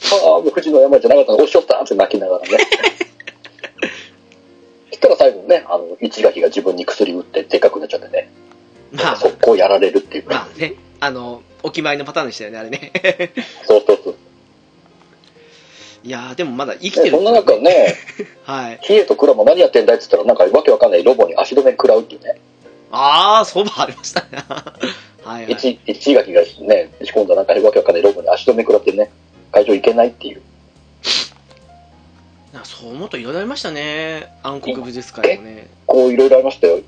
[0.10, 2.48] ああ、富士の山じゃなかったの、お師匠さんって泣きながらね。
[4.90, 8.30] そしたら最後ね、あの、一垣が自分に薬打ってでかくなっちゃってね、
[8.92, 10.24] まあ、速攻やられるっていう。
[10.28, 12.92] まあね、あの、お決まりのパターンでしたよね、あれね。
[13.66, 14.14] そうそうそう。
[16.04, 17.94] いやー、でもまだ生きてるねそんな中ね、
[18.44, 18.78] はい。
[18.82, 22.40] ヒエとクラも何やってんだいって言ったら、なんかわけわかんないロボに足止め食らうっていうね。
[22.90, 24.26] あー、そばありましたね。
[25.24, 25.52] はいはい。
[25.52, 29.10] 一、一垣がね、仕込んだなんかわけわかんないロボに足止め食らってね、
[29.52, 30.42] 会場行けないっていう。
[32.64, 34.28] そう思うといろいろありましたね。
[34.42, 35.68] 暗黒武術会もね。
[35.86, 36.80] こういろいろありましたよ。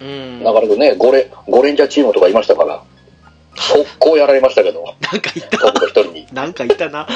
[0.00, 0.42] うん。
[0.42, 2.82] なかなかね、ゴレ、ゴレンジャーチームとかいましたから、
[3.60, 5.58] 速攻やられましたけど、なんかいた。
[5.86, 6.26] 一人に。
[6.32, 7.06] なんかいたな。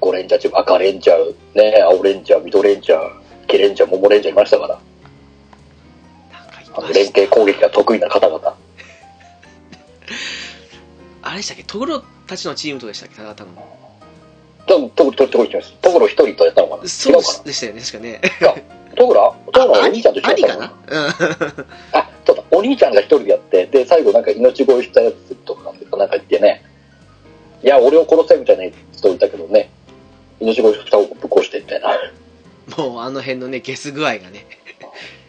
[0.00, 3.00] ゴレンジャーチーム、赤レンジャー、ね、青レンジャー、緑レンジャー、
[3.46, 4.78] ケレンジャー、モモレンジャーいましたから、
[6.92, 8.38] 連携攻撃が得意な方々。
[8.40, 8.54] た。
[11.22, 11.64] あれでしたっけ？
[11.64, 13.16] トグロたちのチームとでしたっけ？
[13.16, 13.50] ただたの。
[14.66, 16.88] 多分、トグロ、トグロ、トグロ一人とやったのかな？
[16.88, 18.20] そうでしたよね、確かね。
[18.98, 20.64] なトグロトグロはお兄兄ちゃんと一緒だったの？
[20.64, 20.72] 兄かな？
[20.88, 21.66] うん。
[21.92, 26.64] あ、そうだ、お兄ちゃんが一人でやって、で、最後なんか命乞いしたやつとか、なんか言ってね、
[27.62, 29.70] いや、俺を殺せみたいな人いたけどね、
[30.40, 31.96] 命乞いしたをぶっ殺してみたいな。
[32.76, 34.46] もうあの辺のね、ゲス具合がね。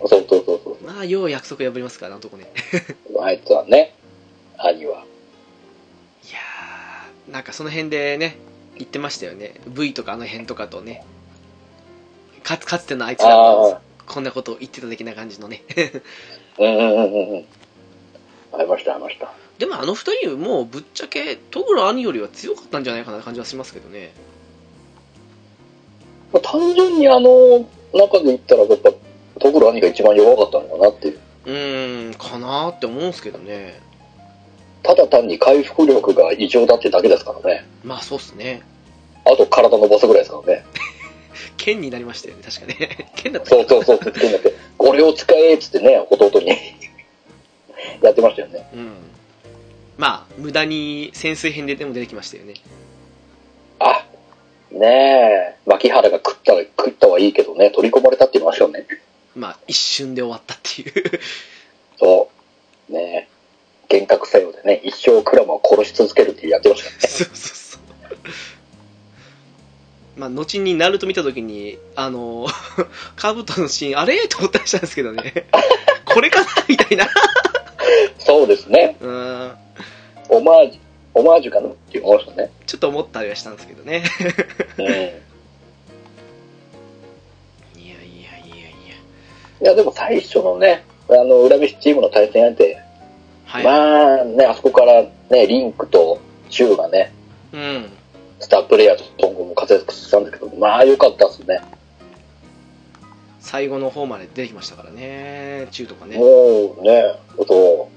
[0.06, 0.78] そうそうそうそう。
[0.86, 2.52] まあ、よう約束破りますから、あのとこね。
[3.22, 3.94] あいつはね、
[4.58, 5.04] 兄は。
[6.24, 8.38] いやー、なんかその辺でね、
[8.78, 9.54] 言ってましたよね。
[9.68, 11.04] V とかあの辺とかとね。
[12.44, 15.64] かつかつてのあいつらあがあ、こんなことを言ってた的な感じのね。
[16.58, 17.46] うんうんうんうんうん。
[18.54, 19.32] ありました、ありました。
[19.58, 24.14] でもあの二人もうぶっちゃけトグロ兄よりは強かったんじゃないかな感じはしますけどね。
[26.32, 28.92] まあ、単純にあの中で言ったら、やっぱ、
[29.40, 31.20] トグロ兄が一番弱かったのかなっていう。
[31.46, 33.82] うーん、かなーって思うんすけどね。
[34.84, 37.66] ただ単に回復力が異常だってだけですからね。
[37.84, 38.62] まあそうっすね。
[39.26, 40.66] あと体伸ばすぐらいですからね。
[41.58, 43.10] 剣になりましたよね、確かね。
[43.16, 46.50] 剣だったそうそうそうって言って、これを使えっつってね、弟に
[48.02, 48.70] やってましたよね。
[48.74, 48.92] うん。
[49.98, 52.54] まあ、無駄に潜水編ででも出てきましたよね。
[53.80, 54.06] あ、
[54.72, 58.86] ねえ、牧原が食ったら食ったはいいけどね、取り込まれたって言いましたよね。
[59.36, 61.20] まあ、一瞬で終わったっていう。
[62.00, 62.30] そ
[62.90, 62.94] う。
[62.94, 63.40] ねえ。
[63.92, 66.96] 幻覚作用でね、一生クラマを殺し続けるってやってましたね。
[67.02, 67.82] そうそうそう。
[70.18, 72.48] まあ、後にナルト見たときに、あの、
[73.16, 74.28] カブトのシーン、あれ？
[74.28, 75.46] と思ったりしたんですけどね。
[76.06, 76.48] これかな？
[76.68, 77.08] みたいな。
[78.20, 78.98] そうですね。
[79.00, 79.58] うーん。
[80.30, 80.80] オマージュ、
[81.20, 81.70] オマージュかな？
[81.70, 82.52] って思いましたね。
[82.66, 84.04] ちょっと思ったりはしたんですけどね。
[84.78, 84.86] うん。
[84.86, 85.00] いいや
[87.78, 88.60] いやいやい
[89.62, 89.70] や。
[89.70, 92.78] や、でも最初のね、あの、裏飯チームの対戦相手、
[93.46, 93.64] はい。
[93.64, 96.20] まあね、あそこからね、リンクと
[96.50, 97.14] チューがね、
[97.54, 97.92] うん。
[98.40, 101.62] スタープレイヤーと今後も活躍したんだけど、まあ良かったですね。
[103.40, 105.68] 最後の方まで出てきましたからね。
[105.72, 106.18] 中とかね。
[106.18, 107.90] もうね、あと、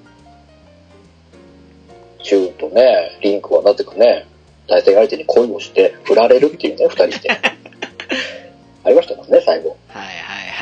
[2.22, 4.26] チューとね、リンクはなぜかね、
[4.68, 7.30] 対戦相手に恋をして振られるっていうね、二人で。
[8.84, 9.76] ありましたもんね、最後。
[9.88, 10.14] はいはい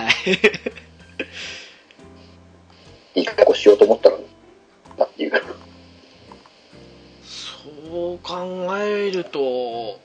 [0.06, 0.10] は
[3.14, 3.20] い。
[3.20, 4.16] いい格好しようと思ったら、
[4.98, 5.32] なっていう。
[7.90, 9.98] そう考えると、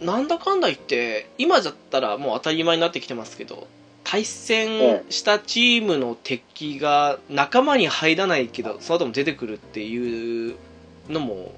[0.00, 3.66] なんだかんだ言って、今だったらもう当たり前になってきてますけど、
[4.04, 10.56] 対戦したチームの敵が仲間に入らないけど、その後も出てくるっていう
[11.08, 11.52] のも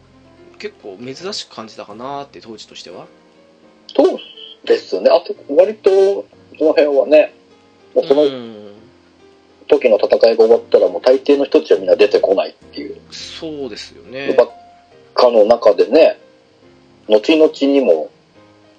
[0.60, 3.06] 結構珍しく感じたかなって当時としては。
[3.94, 4.18] そう
[4.64, 5.10] ですね。
[5.10, 5.90] あと、割と、
[6.58, 7.34] その辺はね、
[7.92, 8.72] もうそのうん、
[9.66, 13.00] 時の戦いが終わったら、もう大抵の人たちはみんな出てこないっていう。
[13.10, 14.32] そうですよね。
[14.34, 14.65] ばっ
[15.16, 16.18] かの中でね、
[17.08, 18.10] 後々にも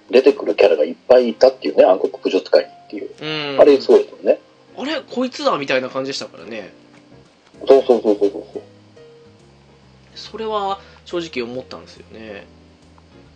[0.10, 3.54] 出てくるキャラがいっぱいいたっていうね、暗黒武術界にっていう。
[3.54, 4.40] うん、あれすごいですよね。
[4.78, 5.02] あれ？
[5.02, 6.72] こいつだみたいな感じでしたからね。
[7.68, 8.62] そうそうそうそうそう。
[10.16, 12.46] それは正直思ったんですよね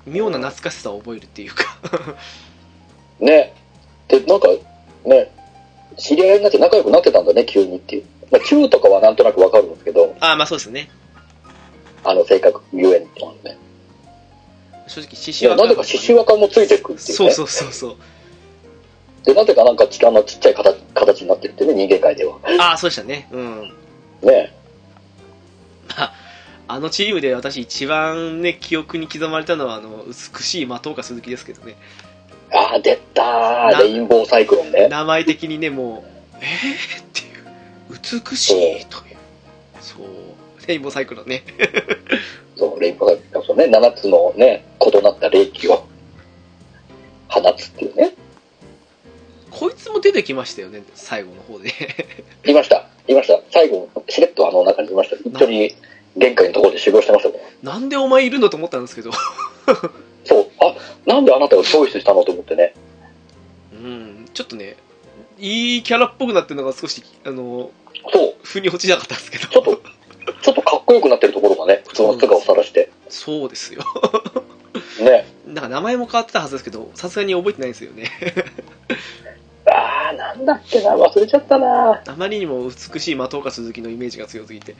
[0.05, 1.63] 妙な懐かしさを覚えるっていうか
[3.19, 3.53] ね。
[4.07, 4.47] で、なんか、
[5.05, 5.31] ね、
[5.97, 8.05] 知り合いになって仲良くなってたんだね、急にっていう。
[8.31, 10.89] まあ、中とかはなんとなくわかるんですけど、ああまあそうですね
[12.03, 13.57] あの性格ゆえにってのはね。
[14.87, 17.13] 正直獅子若なぜか獅子若もついてくっていうね。
[17.13, 17.95] そうそうそうそう
[19.25, 22.37] で、なぜかなんかちあのちっちゃい形形になってるってね、人間界では。
[22.59, 23.73] ああそうでしたねうん
[24.21, 24.53] ね。
[26.67, 31.75] あのチームで私一番ね記憶に刻まれたのはあの美しい松岡鈴木ですけどね
[32.53, 34.87] ああ、出たレインボーサイクロンね。
[34.87, 39.17] 名前的にねもうえーっていう美しいという
[39.81, 40.05] そう
[40.67, 41.43] レインボーサイクロンね
[42.55, 43.45] そう、レインボーサイクロン。
[43.45, 45.85] そうね、7つのね、異なった霊気を
[47.27, 48.13] 放つっていうね。
[49.49, 51.69] こいつも出てきましたよね最後の方で
[52.49, 52.87] いました。
[53.07, 53.39] いました。
[53.51, 55.17] 最後、しれっとあの中にいました。
[55.17, 55.75] 一緒に
[56.15, 57.39] 玄関のところで修行してましたもん。
[57.61, 59.11] なんでお前いるのと思ったんですけど
[60.25, 60.47] そう。
[60.59, 62.73] あ、なんであなたがチョイスしたのと思ってね。
[63.73, 64.77] うんちょっとね
[65.37, 67.71] いいキャラっぽくなってるのが少しあの
[68.13, 68.33] そう。
[68.43, 69.81] 腑に落ちなかったんですけどちょっと、
[70.41, 72.91] ちょっとかっこよくなってるところがね、普通の素顔を晒して。
[73.09, 73.81] そうですよ
[75.03, 75.25] ね。
[75.47, 78.09] なんか名前も変わってたはずですけどさすがに覚えてないんですよね
[79.65, 82.01] あー、なんだっけな、忘れちゃったな。
[82.07, 84.75] あまりにも美しい松岡鈴木のイメージが強すぎて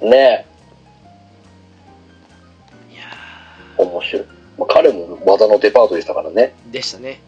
[0.00, 0.46] ね
[2.92, 3.02] いや
[3.78, 4.24] 面白い。
[4.58, 6.54] まあ、彼も技のデパートでしたからね。
[6.68, 7.20] ーでしたね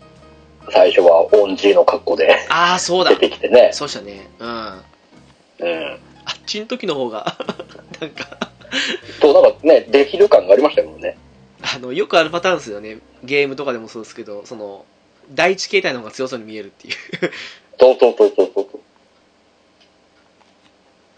[0.70, 3.70] 最初はオンジーの格好でああそうだ出てきてね。
[3.72, 4.82] そうでしたねうんあ
[5.58, 5.98] うん。
[6.48, 7.36] っちの時の方が
[8.00, 8.38] なんか
[9.20, 11.18] そう、なんかね、できる感がありましたけどね。
[11.60, 14.84] あのよくあるパターンですよねゲームとかでもそうですけどその
[15.32, 16.94] 第一形態の方が強そうに見えるっていう
[17.78, 18.80] そうそうそうそうそう。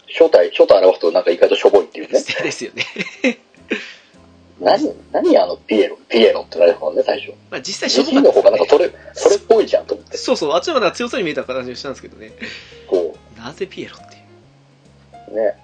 [0.07, 2.19] 正体、正体表すとなんか意外としょぼいっていうね。
[2.43, 2.85] ですよね、
[4.59, 7.33] 何、何あのピエロ、ピエロってなるもんね、最初。
[7.49, 10.17] まあ、実際しょジジイぼかったの方がなんかそれ、それっぽいじゃんと思って。
[10.17, 12.31] そうそうあっちの方が強そうに見えた形にしたんですけどね
[12.89, 14.20] そなぜピエロって。
[15.31, 15.55] ね。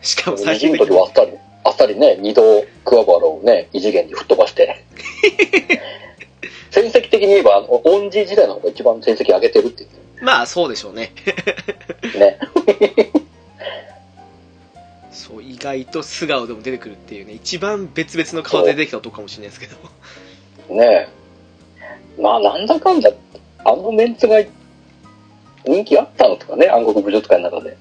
[0.00, 1.32] しかも最終的にの時はあっさり、
[1.64, 2.42] あっさりね、二度
[2.84, 4.84] クワバラをね、異次元に吹っ飛ばして。
[6.70, 11.12] 戦績的に言えば、あの、オンジー時代の方が一番戦績上げてるって言ってまあそうでしょうね
[12.16, 12.38] ね。
[15.10, 21.08] そう意外と素顔でも出てくるっていうね一番別々の顔で出てきた男かもしれないですけどね
[22.18, 22.20] え。
[22.20, 23.10] まあ、なんだかんだ、
[23.64, 24.42] あのメンツが
[25.64, 27.76] 人気あったのとかね、暗黒武術会の中で。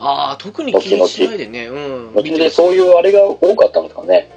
[0.00, 1.66] ああ特に気にしないでね。
[1.66, 1.78] う
[2.10, 2.14] ん。
[2.14, 4.30] 後々そういうあれが多かったのとかね。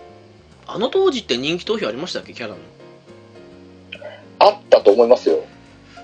[0.68, 2.34] あの当時って人気投票ありましたっけ？
[2.34, 2.58] キャラの。
[4.40, 5.44] あったと思いますよ。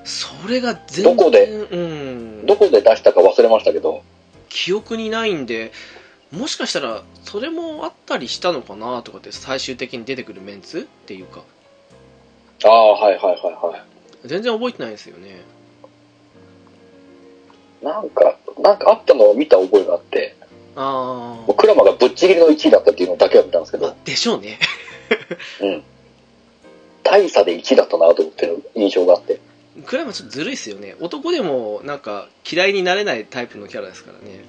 [0.05, 1.45] それが全然どこで？
[1.45, 2.45] うん。
[2.45, 4.01] どこで出したか忘れましたけど。
[4.47, 5.71] 記憶にないんで
[6.31, 11.43] もしかしたらそれもあったりしたのかなとかって最終的に出てくるメンツっていうか。
[12.63, 14.27] ああ、はいはいはいはい。
[14.27, 15.41] 全然覚えてないですよね
[17.81, 20.35] なんか、なんかあったのを見た覚えがあって、
[20.75, 24.59] あクラマがぶっちぎりの1位だったっていうのだけは見たんですけど、、でしょうね
[25.61, 25.83] うん。
[27.03, 29.39] 大差で1位だったなと思ってる印象があって。
[29.85, 34.43] クライマちょっとずるいっすよね男でもなんか嫌いになれないタイプのキャラですからね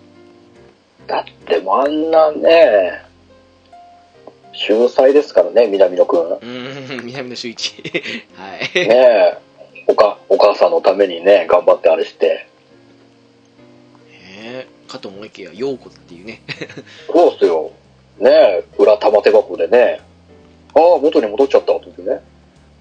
[1.07, 3.03] だってもうあんなね、
[4.53, 6.21] 秀才ですからね、南野くん。
[6.21, 7.75] うーん南野周一
[8.37, 9.39] はいねえ、
[9.87, 12.50] おか、お母さんのためにね、頑張ってあれして。
[14.91, 16.43] ねかと思いきや陽子っていうね
[17.07, 17.71] そうっすよ。
[18.19, 20.01] ねえ、裏玉手箱でね、
[20.75, 22.21] ああ、元に戻っちゃったと思ってね。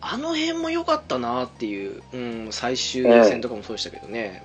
[0.02, 4.44] あの辺も良かったなっていう、うん、最終戦とかもそうでしたけどね、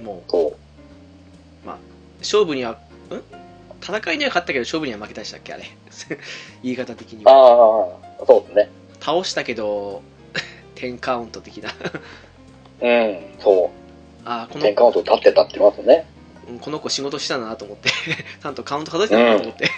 [0.00, 0.56] うん、もうそう。
[2.18, 2.76] 勝負にはん？
[3.82, 5.64] 戦いには勝ったけど勝負には負けたでしたっけあれ
[6.62, 8.70] 言い方的にあはあ、そうですね。
[9.00, 10.02] 倒したけど
[10.76, 11.70] 10カウント的な
[12.80, 13.70] うん、そ
[14.24, 14.62] あーこう。
[14.62, 16.06] 10カウント立ってたってますね。
[16.50, 17.90] のこの子仕事したなと思って
[18.42, 19.70] ちゃんとカウント外してたなと思って、ね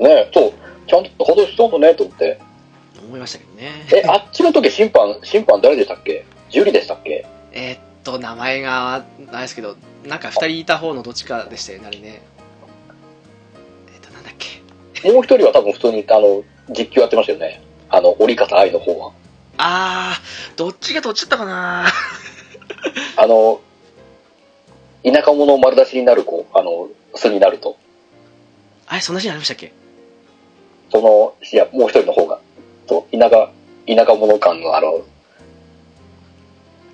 [0.00, 0.52] え、そう。
[0.86, 2.40] ちゃんと外しとんのね、と思って。
[3.06, 6.24] 思いましたけどねえ、あっちの時審判、審判誰でしたっけ？
[6.50, 7.26] ジュリでしたっけ？
[7.52, 12.22] えーっと名前がないですけどなんか2人いた方のどっちかでしたよねあれね
[13.92, 17.62] えーっとなんだっけもう一人は多分普通に、あの、実況やってましたよね。
[17.90, 19.12] あの、折方愛の方は。
[19.58, 21.86] あーどっちがどっちだったかな
[23.16, 23.60] あの、
[25.06, 27.78] 田舎者丸出しになる子、あの、巣になると。
[28.86, 29.72] あれそんなシーンありましたっけ？
[30.90, 32.40] その、いや、もう一人の方が、
[32.88, 33.50] そう、田舎、
[33.86, 35.04] 田舎者感のあの、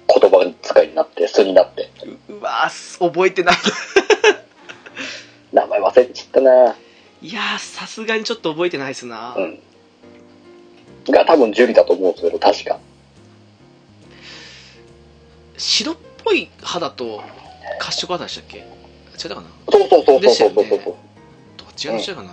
[0.09, 0.45] 言葉
[0.75, 1.91] 遣いになって、巣になって。
[2.29, 3.55] ううわー覚えてない
[5.55, 6.77] 焦っちったな。
[7.23, 9.35] いやー、さすがにちょっと覚えてないですな。
[9.37, 9.59] うん。
[11.09, 12.79] が多分樹里だと思うんですけど、確か。
[15.57, 17.23] 白っぽい肌と
[17.79, 18.59] 褐色肌でしたっけ？
[18.59, 18.65] 違っ
[19.17, 19.47] たかな？
[19.71, 20.95] そうそうそうそうそうそうそう。
[21.57, 22.33] どっちがどっちだかな、う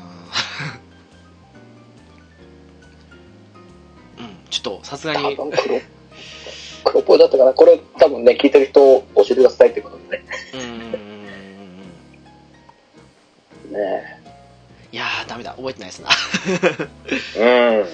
[4.21, 5.63] ん、ちょっとさすが多に、分黒、
[6.83, 7.53] 黒っぽいだったかな。
[7.53, 10.23] これ多分ね、聞いてる人、教えてくださいってことでね。
[10.53, 10.79] うんうんうんうん
[13.65, 13.73] うん。
[13.73, 14.19] ね
[14.91, 16.09] いやー、ダメだ、覚えてないですな。
[17.37, 17.45] う
[17.83, 17.85] ん。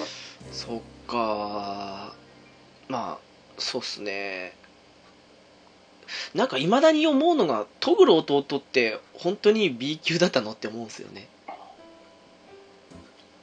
[0.52, 2.14] そっか
[2.88, 3.18] まあ、
[3.58, 4.54] そうっすね。
[6.34, 11.28] なんか、いまだに思うのが、トグロ弟って、本当に B 級だったのって思うんですよね。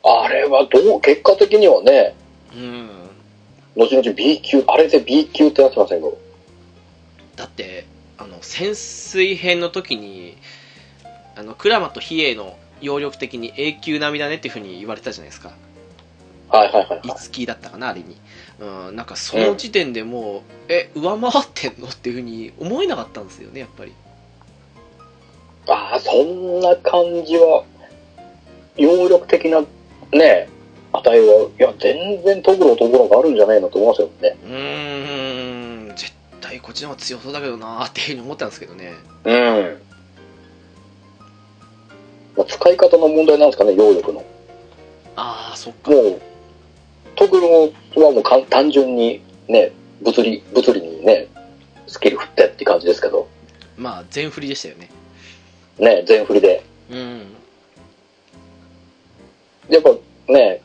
[0.03, 2.15] あれはどう、結果的にはね、
[2.55, 2.89] うん。
[3.75, 6.17] 後々 B 級、あれで B 級ってなってませんけど。
[7.35, 7.85] だって、
[8.17, 10.37] あの、潜水編の時に、
[11.35, 15.53] あの、クラマと比叡の揚力的に A 級並みだねっていうふうに言われたじゃないですか。
[16.57, 17.07] はいはいはい、はい。
[17.07, 18.15] いつきだったかな、あれに。
[18.59, 23.93] うん、なんかその時点でもう、え、上回ってんのっていうふうに思えなかったんですよね、やっぱり。
[25.67, 27.63] ああ、そんな感じは、
[28.77, 29.61] 揚力的な
[30.11, 30.47] ね、
[30.91, 34.37] 値は、いや、全然トグロトグロがあるんじゃないのと思いますよね。
[34.45, 38.93] うーん、絶対こっちの方が強そうだけどなーっていうふうに思ったんですけどね。
[39.23, 39.81] うん。
[42.37, 44.23] まあ、使い方の問題なんですかね、揚力の。
[45.15, 45.89] ああ、そっか。
[45.89, 46.21] もう、
[47.15, 51.27] トグロはもう単純にね、物理、物理にね、
[51.87, 53.27] スキル振ってって感じですけど、
[53.77, 54.89] まあ、全振りでしたよね。
[55.79, 56.63] ね、全振りで。
[56.91, 57.35] うん。
[59.69, 59.91] やっぱ
[60.27, 60.61] ね、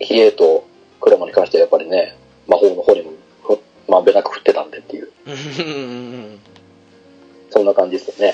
[0.00, 0.66] 比叡と
[1.00, 2.16] クラマに関してはやっぱりね、
[2.46, 3.12] 魔法の方にも
[3.42, 3.58] ふ
[3.90, 5.08] まんべんなく振ってたんでっていう。
[7.50, 8.26] そんな感じですよね。
[8.26, 8.32] や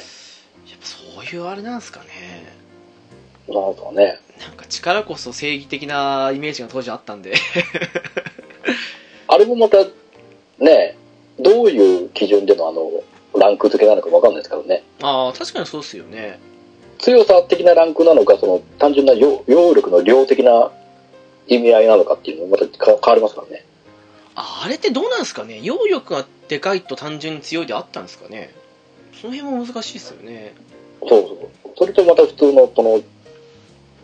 [0.76, 2.57] っぱそういうあれなんですかね。
[3.48, 4.20] なんかね。
[4.40, 7.34] なんか力こそ正義的なイメージが当時あったんで。
[9.26, 9.78] あれもまた、
[10.58, 10.96] ね、
[11.40, 12.90] どういう基準でのあの、
[13.38, 14.84] ランク付けなのかわかんないですからね。
[15.02, 16.38] ああ、確かにそうっすよね。
[16.98, 20.70] 強さ的なランクなのか、その単純な揚揚力の量的な
[21.46, 23.64] 意味合いなのかっていうのもまたか変わりますからね。
[24.34, 25.60] ああれってどうなんですかね？
[25.62, 28.52] 揚力がでかいと単純に強いであったんですかね？
[29.20, 30.54] その辺も難しいですよね。
[31.00, 31.70] そうそう。
[31.76, 33.00] それとまた普通の、その、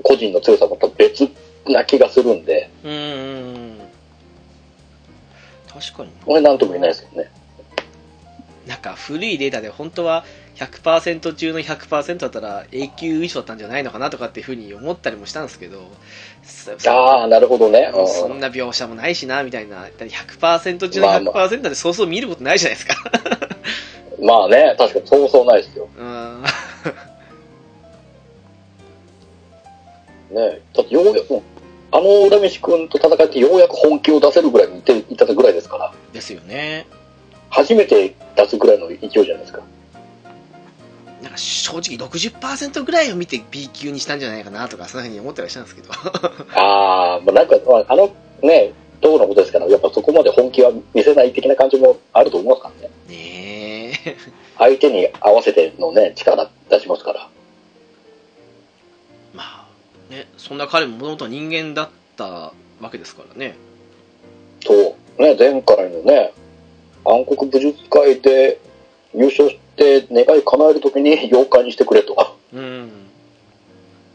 [0.05, 1.29] 個人の強さはまた別
[1.67, 3.81] な気がするんで、うーん。
[5.69, 6.11] 確かに。
[6.25, 7.31] これなんとも言えないですよね。
[8.67, 10.25] なんか古いデータで本当は
[10.57, 15.91] 100%中の100%だったら永久以上だったんじゃないのかなとかっていうふうに思ったりもしたんですけど、
[16.45, 17.91] そああ、なるほどね。
[17.95, 19.83] うんそんな描写もないしな、みたいな。
[19.83, 22.95] だって100%中のまあま100%でそうそう見ることないじゃないですか。
[24.23, 25.89] まあね、確かにそうそうないですよ。
[25.99, 26.45] うん。
[30.35, 31.43] ねだってようやく、
[31.93, 36.87] あの浦飯君と戦ってようやく本気を出せるぐらいにいっていたぐらいですから、ですよね。
[37.51, 39.63] 初めて出すぐらいの勢いじゃないですか。
[41.23, 45.89] なんか正直60%ぐらいを見て B 級にしたんじゃないかなとか、そんなふうに思ったりしたんですけど。
[46.55, 48.11] ああ、まあなんか、まあ、あの
[48.43, 52.95] ね、どうのことですから、やっぱそこまで本気は見せない的な感じもあると思いますからね。
[53.09, 54.17] ねえ。
[54.59, 57.29] 相手に合わせてのね、力出しますから。
[60.11, 63.57] まあ、ね、そんな彼ももともと人間だったわけですからね。
[64.65, 65.23] そう。
[65.23, 66.33] ね、前回のね、
[67.05, 68.61] 暗黒武術会で
[69.15, 72.37] 優勝して願い叶えるときに妖怪にしてくれと。
[72.53, 72.91] うん。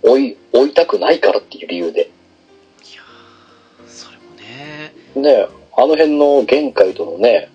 [0.01, 2.01] 追い、追いたくないからっていう理由で。
[2.01, 4.93] いやーそれもね。
[5.15, 7.49] ね、あの辺の限界とのね、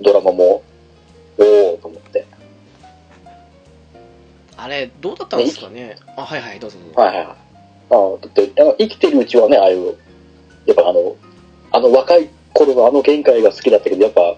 [0.00, 0.62] ドラマも、
[1.38, 2.26] おーと思って。
[4.60, 5.96] あれ、どうだったんですかね？
[6.16, 7.00] あ、はいはい、どうぞどうぞ。
[7.00, 7.36] はいはいはい。
[7.90, 9.96] あだって、あの生きてるうちはね、ああいう、
[10.66, 11.16] やっぱあの、
[11.70, 14.36] あの若い頃のあの限界が好きだったけど、やっぱ、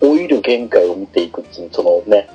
[0.00, 2.30] 老いる限界を見ていくっていう、そのね、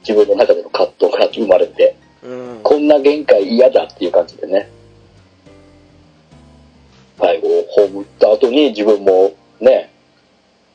[0.00, 2.60] 自分の中での葛藤が生まれて、うん。
[2.62, 4.70] こんな限界嫌だっていう感じでね、
[7.18, 9.90] 最後、葬った後に自分もね、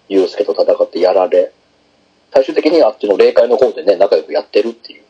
[0.10, 1.54] 祐介と戦ってやられ、
[2.34, 5.03] 最終的にあっちの霊界の方でね、仲良くやってるっていう。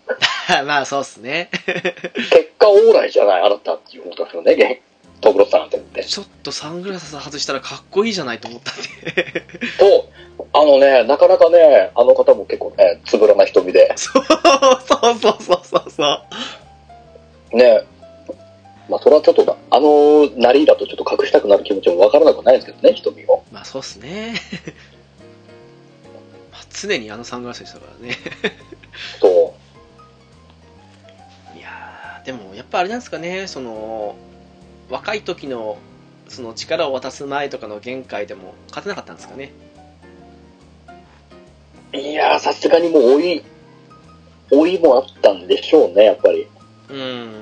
[0.66, 1.50] まあ、そうっすね。
[1.66, 4.82] 結果オーライじゃない、あなたっていうことですよね、ゲ
[5.22, 6.04] トブロさんって。
[6.04, 8.76] ちょっとサングラス外したらかっこいいじゃないと思ったん
[9.16, 9.41] で。
[9.80, 10.10] と、
[10.52, 16.22] あのね、なかなかね、あの方も結構ね、つぶらな瞳で、そうそうそうそうそうそ
[17.54, 17.58] う。
[17.58, 17.84] ね、
[18.89, 23.44] まあそれはちょっと、あのなりだとちょっと隠したくなる気持ちもわからなくはないですけどね、瞳を。
[23.52, 24.34] まあ、そうっすね。
[26.52, 28.18] まあ、常にあのサングラスでしたからね。
[29.22, 29.56] そ
[32.26, 34.15] いやぱあれなんですかねその
[34.89, 35.78] 若い時の
[36.30, 39.51] その力を渡す前とかの限界でも勝てなかったんですかね？
[41.93, 43.43] いやー、さすがにもう老い、
[44.49, 46.47] 老いもあったんでしょうね、やっぱり。
[46.89, 47.34] うん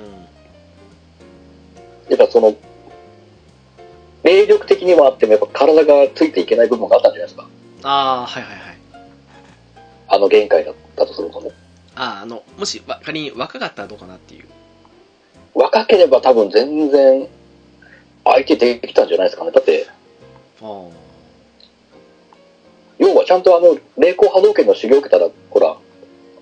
[2.10, 2.54] やっぱその、
[4.24, 7.48] 霊力的にはあっても、やっぱ体がついていけない部分があったんじゃないですか。
[7.84, 8.78] ああはいはいはい
[10.08, 11.50] あの限界だったとするとね。
[11.94, 14.44] あああのもしわ仮に若かったらどうかなっていう
[15.54, 17.28] 若ければ多分全然、
[18.24, 19.50] 相手できたんじゃないですかね。
[19.50, 19.86] だって、
[20.62, 21.02] ああ
[22.98, 25.76] 要はちゃんとあの、霊光波動拳の修行を受けたら、ほら、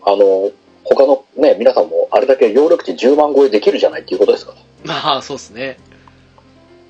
[0.02, 0.50] あの、
[0.84, 4.58] 他のね、皆さんもあれだけ揚力値10万超えできるじゃないっていうことですから。
[4.84, 5.78] まあそうですね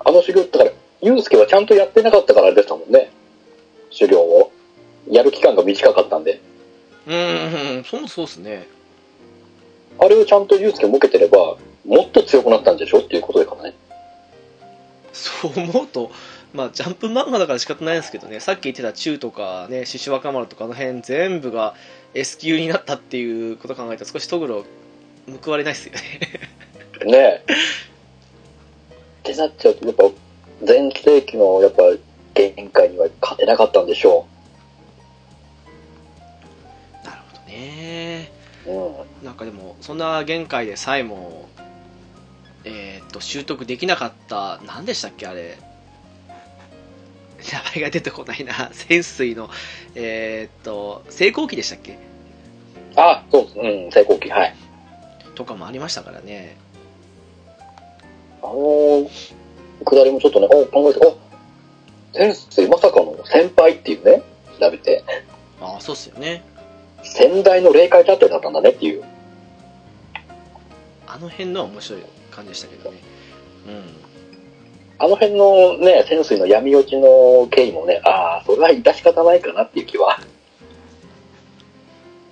[0.05, 0.71] あの修行、だから、
[1.03, 3.11] ユうスケはちゃんとやってなかったからでしたもんね。
[3.91, 4.53] 修行を。
[5.09, 6.41] やる期間が短かったんで。
[7.07, 8.69] うんそうそうですね
[9.99, 11.57] あれをちゃんとユうスケも受けてれば、
[11.91, 13.01] もっと強くなったんでしょ？
[13.01, 13.75] っていうことですからね。
[15.13, 16.13] そう思うと、
[16.53, 21.75] まあ、ジャンプ漫画だから仕方ないんですけどね、さっき言ってたチューとか、ね、獅子若丸とかあの辺全部が
[22.15, 24.65] S 級になったっていうことを考えたら少しトグロ
[25.43, 26.01] 報われないですよね。
[27.11, 27.45] ねえ。
[27.45, 30.05] ってなっちゃうと、やっぱ、
[30.67, 31.83] 前世紀の、やっぱ、
[32.35, 34.27] 限界には勝てなかったんでしょ
[37.05, 38.31] なるほどね。
[38.67, 38.71] う。
[38.71, 39.25] うん。
[39.25, 41.49] なんかでも、そんな限界でさえも、
[42.65, 45.59] えーっと、習得できなかった、何でしたっけ、あれ。
[47.53, 48.71] 名前が出てこないな。
[48.75, 49.49] 潜水の、
[49.95, 51.97] えーっと、成功期でしたっけ？
[52.97, 53.61] あ、そう。
[53.61, 54.55] うん、最高期、はい。
[55.35, 56.57] とかもありましたからね。
[58.43, 59.09] あのー、
[59.85, 61.19] 下りもちょっとね、お考えて、お
[62.13, 64.23] 先生、まさかの先輩っていうね、
[64.59, 65.03] 調べて、
[65.61, 66.43] ああ、そうっすよね。
[67.03, 69.05] 先代の霊界達成だったんだねっていう。
[71.07, 72.99] あの辺のは面白い感じでしたけどね。
[73.67, 73.83] うん。
[74.99, 80.21] あの辺のね、潜水の闇落ちの経緯もね、ああ、それは致し方ないかなっていう気は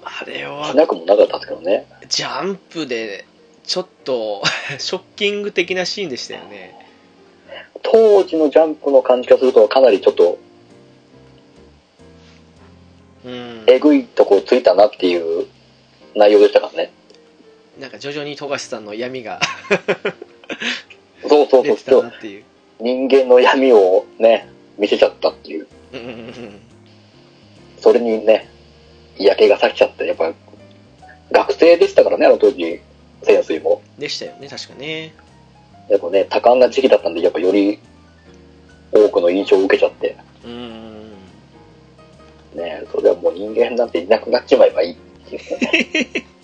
[0.02, 1.86] あれしは、なくもなかったですけどね。
[2.08, 3.24] ジャンプで、
[3.64, 4.42] ちょっと、
[4.78, 6.74] ショッキング的なシーンでしたよね。
[7.82, 10.38] 当時のジャンプの感じがするとかなりちょっと
[13.24, 13.64] うん。
[13.66, 15.46] えぐいとこついたなっていう
[16.14, 16.92] 内容でしたからね。
[17.78, 19.40] なんか徐々に富樫さんの闇が
[21.28, 22.44] そうそう出そうてたなっていう。
[22.80, 24.48] 人間の闇をね、
[24.78, 25.66] 見せちゃったっていう。
[25.92, 26.60] うんうんうん
[27.80, 28.48] それにね、
[29.18, 30.32] 嫌気がさしちゃって、やっぱ、
[31.30, 32.80] 学生でしたからね、あの当時、
[33.22, 33.82] 潜水も。
[33.98, 35.14] でしたよね、確かね。
[35.88, 37.78] やっぱね、多感な時期だったんで、やっぱより
[38.92, 41.12] 多くの印象を受けちゃって、うん。
[42.54, 46.24] ね、それはもう人間なんていなくなっちまえばいいっていうね。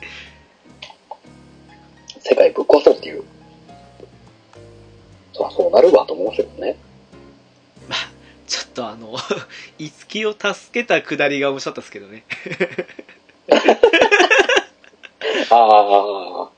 [2.24, 3.22] 世界ぶっ壊そうっていう。
[5.34, 6.76] そそうなるわと思いますよね。
[7.88, 7.98] まあ、
[8.46, 9.14] ちょっとあの、
[9.78, 12.24] いつきを助けたくだりが面白かったですけどね。
[15.50, 16.52] ああ、そ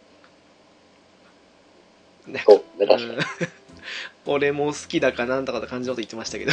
[2.27, 3.19] うね、確かうん
[4.27, 6.53] 俺も好きだかなんとかと感じのこと言ってましたけど。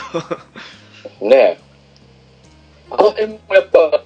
[1.22, 1.30] に。
[1.30, 1.60] ね
[2.92, 4.03] あの辺もやっぱ、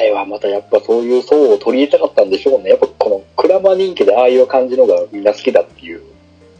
[0.00, 2.70] あれはまたやっぱそういう層を取り入れたかったんでしょうね。
[2.70, 6.02] やっぱこのクラマ人気でああいう感じのがみんな好きだっていう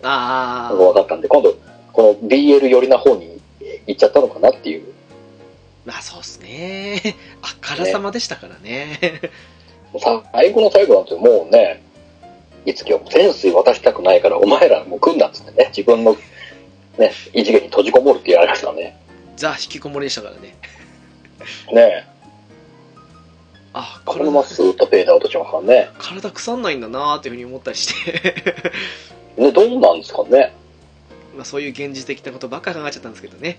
[0.03, 1.57] あのが分かったんで、今度、
[1.93, 3.41] この BL 寄りな方に
[3.87, 4.93] 行っちゃったのかなっていう。
[5.87, 7.01] まあそうっすね。
[7.41, 8.99] あからさまでしたからね。
[9.99, 11.83] さ最後の最後なんてもうね、
[12.67, 16.15] いつきは潜水渡したくないから、お前らもう来んなっつってね、自分の
[16.99, 18.99] ね、異次元に閉じこもるって言われましたね。
[19.37, 20.55] ザ引きこもりでしたからね。
[21.73, 22.07] ね
[23.73, 25.91] あ、このままスーッとフェードアウトしますからね。
[25.99, 28.43] 体腐んないんだなーっていうふうに思ったりして。
[29.41, 30.55] ね、どうなんですかね。
[31.37, 33.59] まあそういう現実的なことばっか考えちゃったんですけどね。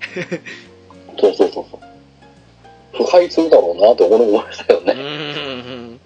[1.19, 2.97] そうそうそうそう。
[2.97, 4.93] 腐敗するだろうなって思いましたようね。
[4.93, 5.99] ーん。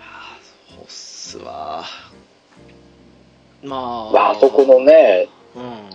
[0.00, 1.84] あーそうっすわ。
[3.62, 4.12] まあ。
[4.12, 5.28] まあ、あそこのね、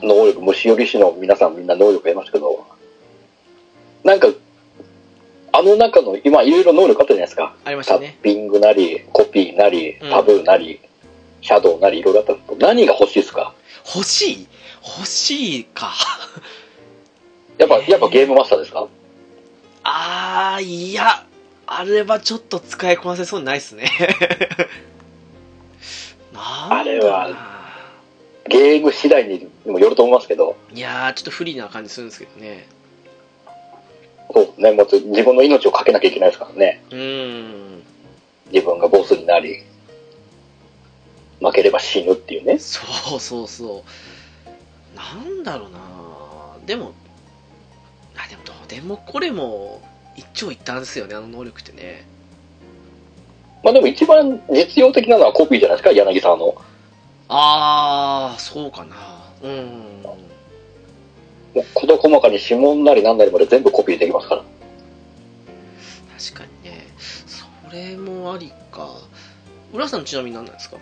[0.02, 0.08] うん。
[0.08, 2.66] 能力、虫寄り師の皆さんみんな能力得ましたけど、
[4.04, 4.28] なんか、
[5.56, 7.54] あの中の、今いろいろ能力あったじゃないですか。
[7.64, 8.18] ありましタッたね。
[8.24, 10.80] ピングなり、コピーなり、うんタブーなり、
[11.42, 13.54] シャドウなり、いろいろあったんですけど、何が欲しいですか？
[13.96, 14.48] 欲しい？
[14.98, 15.94] 欲しいか。
[17.60, 18.88] やっぱ、やっぱゲームマスターですか？
[19.84, 21.24] あー、いや、
[21.68, 23.86] あれはちょっと使いこなせそうにないっすね。
[26.36, 27.30] あれは
[28.50, 32.68] ゲーム次第にもよると思いますけど、いやー、ちょっと不利な感じするんですけどね。
[34.34, 36.84] そうね、もう自分の命をかけなきゃいけないですからね。
[36.90, 37.84] うーん。
[38.52, 39.64] 自分がボスになり、
[41.40, 42.58] 負ければ死ぬっていうね。
[42.58, 42.82] そ
[43.18, 44.96] うそうそう。
[44.96, 45.80] なんだろうな
[46.66, 46.94] でも、
[48.16, 49.82] あ、でもどうでもこれも
[50.16, 52.06] 一長一短ですよね、あの能力ってね。
[53.64, 56.56] まあでも一番実用的なのはコピーじゃないですか、柳沢の。
[57.30, 58.96] あー、そうかな。
[59.42, 60.04] うん。
[61.74, 64.44] 事細かに指紋なり何なりまで全部コピーできますから。
[66.20, 66.88] 確かにね。
[66.98, 68.90] それもありか。
[69.74, 70.78] 浦さんちなみに何なんですか？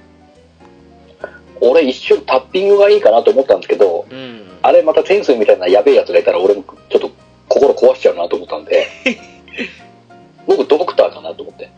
[1.61, 4.47] 俺一瞬タッピングがいいかなと思ったんですけど、うん。
[4.63, 7.11] あれまた天水みたいなやべえやつがいたら俺もちょっと
[7.49, 8.87] 心壊しちゃうなと思ったんで、
[10.47, 11.69] 僕ドクターかなと思って。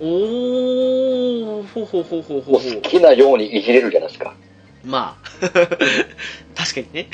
[0.00, 4.34] おー、ほうほうほうほうほ好きなようにいじれるじゃないですか。
[4.84, 4.88] う。
[4.88, 5.28] まあ。
[6.56, 7.08] 確かにね。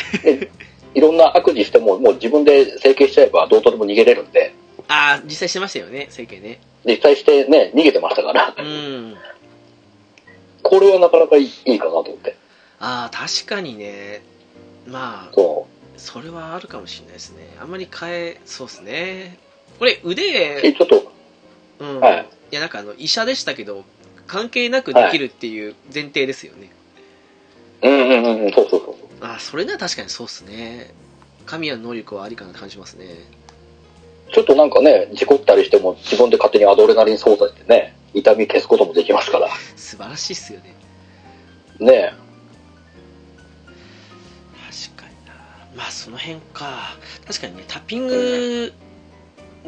[0.98, 4.52] いろんな悪事しても、もう自分で整形しちゃえばどうとでも逃げれるんで、
[4.88, 6.60] あー、実際してましたよね、整形ね。
[6.84, 9.16] 実際してね、逃げてましたから、うん。
[10.64, 12.36] これはなかなかいいいいかなと思って。
[12.80, 14.22] あー、確かにね。
[14.88, 17.48] まあ、そそれはあるかもしれないですね。
[17.60, 19.38] あんまり変え、そうですね。
[19.78, 19.94] これ、う。
[19.94, 21.12] え、腕、ちょっと、
[21.78, 22.00] うん。
[22.00, 23.84] はいいや、なんかあの、医者でしたけど、
[24.26, 26.70] 関係なくできるっていう前提ですよね。
[27.82, 29.07] うんうんうんうん、そうそうそう。
[29.20, 30.92] あー、それなら確かにそうっすね。
[31.46, 33.06] 神谷の能力はありかなって感じますね。
[34.32, 39.48] ちょっとなんかね、事故ったりしても自分で勝手にアドレナリン操作してね、痛み消すこともできますから。
[39.76, 40.74] 素晴らしいっすよね。
[41.78, 42.12] ね
[44.90, 45.32] 確かにな
[45.76, 46.96] まあその辺か
[47.26, 48.72] 確かにねタッピング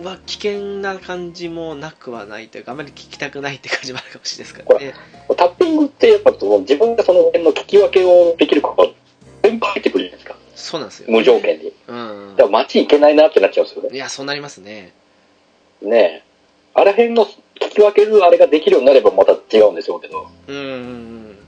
[0.02, 4.94] は危険な感じもなくはないというかあまり聞きたくないって感じもあるかもしれないですからね
[5.36, 8.84] タッピングってやっぱその自分がその辺の聞き分けをできるから、
[9.50, 10.36] 全部入ってくるじゃないですか。
[10.54, 11.72] そうなんですよ、無条件に。
[11.88, 13.96] うんだから街行けないなってなっちゃうんですよね。
[13.96, 14.92] いやそうなりますね
[15.82, 16.22] ねえ。
[16.74, 20.28] あら辺の聞き分けるあれができるようになればまた違うんでしょうけど。
[20.46, 21.38] うんうんうん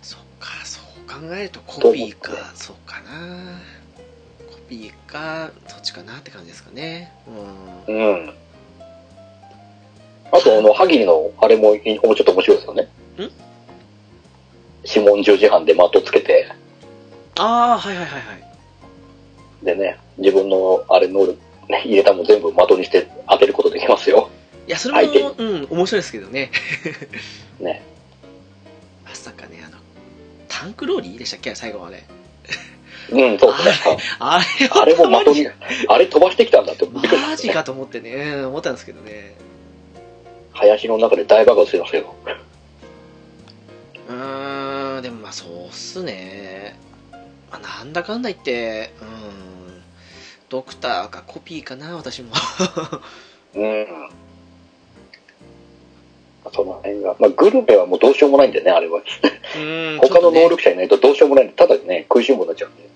[0.00, 3.60] そっかそう考えるとコピーかそうかな
[4.50, 7.12] コピーかそっちかなって感じですかね
[7.86, 8.34] うんうん。
[10.32, 12.82] あと、あの、ハギリのあれもいもうちょっと面白いですよね。
[12.84, 13.49] ん？
[14.94, 16.50] 指紋十字班で的つけて、
[17.38, 21.38] ああはいはいはいはいでね、自分のあれ能力、
[21.68, 24.30] ね、入れたもん全部的にして当てることできますよ。
[24.66, 26.50] いやそれ相手もうん面白いですけどね
[27.60, 27.82] ね。
[29.04, 29.76] まさかねあの
[30.48, 31.54] タンクローリーでしたっけ？
[31.54, 32.04] 最後まで
[33.10, 33.98] うん、そうですね。
[34.20, 35.48] あれあれも的に、
[35.88, 37.54] あれ飛ばしてきたんだってびっくりしまマジしたね。
[37.54, 39.34] かと思ってね、うん思ったんですけどね。
[40.52, 42.14] 林の中で大爆発してましたけど。
[44.10, 44.59] うーん、
[45.00, 46.76] でもまあそうっすね。
[47.50, 49.82] まあ、なんだかんだ言って、うん、
[50.48, 52.32] ドクターかコピーかな、私も。
[53.54, 53.86] うん。
[56.52, 57.16] その辺が。
[57.18, 59.00] まあ、グルメはもうどうしようもないんでね、あれは。
[59.56, 62.90] うん、 他の能力者いないとどうしようもないんで、ただね、食いしん坊になっちゃうんで。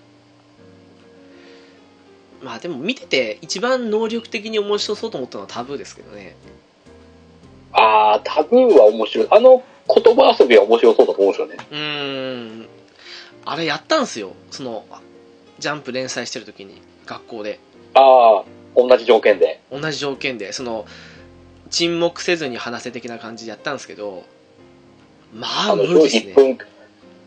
[2.43, 6.37] まあでも見てて一番能力的に面白そうと思ったのはタブーですけどね。
[7.73, 9.29] あー、タブーは面白い。
[9.31, 11.57] あの言葉遊びは面白そうだと思うんですよね。
[11.71, 12.69] うーん、
[13.45, 14.33] あれやったんすよ。
[14.51, 14.85] その、
[15.59, 17.61] ジャンプ連載してる時に、学校で。
[17.95, 18.45] あー、
[18.77, 19.61] 同じ条件で。
[19.71, 20.87] 同じ条件で、その、
[21.71, 24.25] 沈黙せずに話せ的な感じでやったんですけど、
[25.35, 26.35] まあ無理ですね1。
[26.35, 26.59] 分、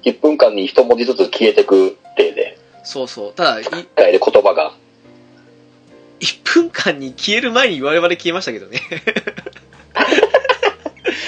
[0.03, 3.33] 1分間に一文字ずつ消えてく体で、そうそう。
[3.33, 4.73] ただ、い一回で言葉が。
[6.19, 8.81] 1分間に消える前に我々消えましたけどね。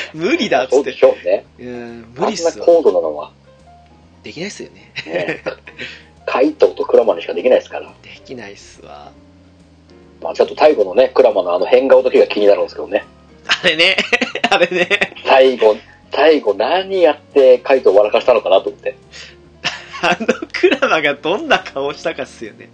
[0.15, 0.99] 無理だっつそうでって。
[0.99, 1.45] しょうね。
[1.59, 2.65] うん、無理っすわ。
[2.65, 3.31] 高度なのは、
[4.23, 4.91] できないっすよね。
[5.05, 5.43] ね、
[6.25, 7.91] 怪盗とクラマにしかできないですから。
[8.03, 9.11] できないっすわ。
[10.21, 13.05] まあちょっと最後のね、クラマのあの変顔だけが気になるんですけどね。
[13.47, 13.97] あれね。
[14.49, 15.15] あれね。
[15.25, 15.75] 最後、
[16.11, 18.95] 最後何やって怪盗を笑かしたのかなと思って。
[20.01, 22.69] あのクラマがどんな顔したかっすよね。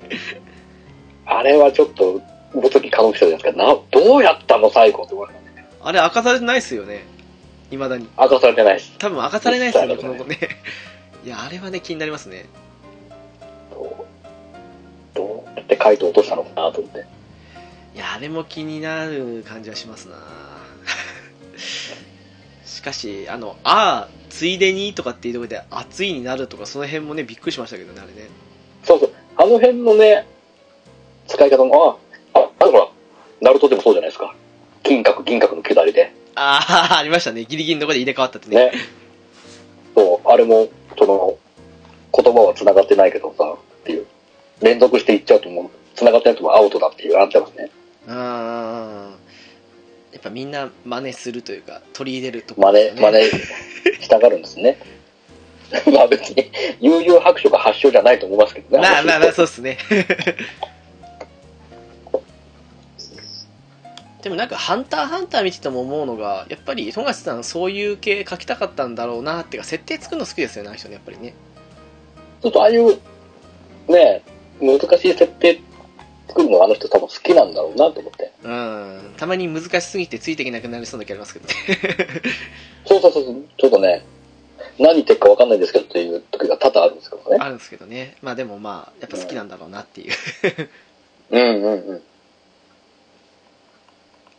[1.26, 2.22] あれはちょっと、
[2.54, 3.64] もとき可能したじゃないですか。
[3.64, 5.68] な、どうやったの最後って思いましたね。
[5.82, 7.04] あれ明かされてないっすよね。
[7.72, 8.08] 未だに。
[8.18, 8.92] 明かされてないし。
[8.98, 10.38] 多分明かされないっすよね、この子ね。
[11.26, 12.46] いや、あれはね、気になりますね。
[13.74, 14.06] どう
[15.16, 17.06] どうやって怪盗を落としたのかなと思って。
[17.96, 20.16] いや、あれも気になる感じはしますな
[22.66, 28.30] しかし、あの、ああ、ついでにとかっていうところで熱いになるとか、その辺もね、びっくりしましたけどね、あれね。
[28.84, 29.12] そうそう。
[29.38, 30.28] あの辺のね、
[31.28, 32.00] 使い方も、
[32.34, 32.88] あ、あ、あほら、
[33.42, 34.36] ナルトでもそうじゃないですか。
[34.84, 36.14] 金閣、銀閣の下りで。
[36.36, 37.46] ああ、ありましたね。
[37.46, 38.56] ギリギリのところで入れ替わったってね。
[38.56, 38.72] ね。
[39.96, 41.38] そう、あれも、その、
[42.14, 44.06] 言葉は繋がってないけどさ、っていう。
[44.62, 47.72] 連続していっちゃうともう、繋がってないともアウトだっていう、あっちゃいますね。
[48.08, 48.16] うん。
[50.14, 53.30] やっぱみんな真似するというか取り入れるところ真似、真似
[54.02, 54.78] したがるんですね。
[55.92, 58.82] まあ別に、悠々白書が発祥じゃないと思いますけどね。
[58.82, 59.78] まあまあまあそうですね
[64.26, 71.36] でもなんか「ハンターハンター」見てても思うのがやっぱり富樫さんそういう系書きたかったんだろうなっていうか設定作るの好きですよねあの人ねやっぱりね
[72.42, 73.00] ちょっとああいう、
[73.88, 74.24] ね、
[74.60, 75.62] 難しい設定
[76.28, 78.32] 作るのあの人多分好きなんだろうなと思って。
[78.44, 81.54] うんたまに難しすぎてついていけなくなりそうな気ありますけどね
[82.86, 83.24] そうそうそう、
[83.58, 84.04] ちょっとね、
[84.80, 87.38] 何言ってるか分かんないんですけどっていう時が多々あるんですけどね。
[87.40, 90.14] あるんですけどねまあでもまあやっぱ好きなんだろうなっていう
[91.30, 92.02] うんうんうん。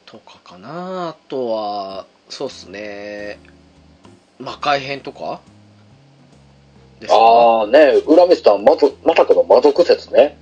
[0.07, 3.39] とかかなあとはそうっすね。
[4.39, 5.41] 魔界編とか？
[7.01, 7.17] ですか？
[7.17, 10.39] ああね、恨めてたまぞまさかの魔族説ね。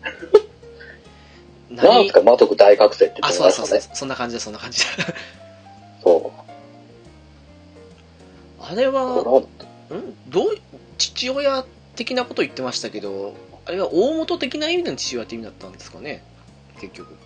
[1.71, 2.03] 何？
[2.05, 3.81] ですか魔族大覚醒って言あってそうそうそう。
[3.95, 4.41] そんな感じだ。
[4.41, 4.87] そんな感じだ。
[6.03, 6.41] そう。
[8.61, 9.49] あれはこ
[9.95, 10.31] ん？
[10.31, 10.59] どう
[10.99, 11.65] 父親
[11.97, 13.35] 的なこと言ってましたけど
[13.67, 16.23] あれは大元的な意味での父親って意味だったんですかね？
[16.81, 17.17] 結局。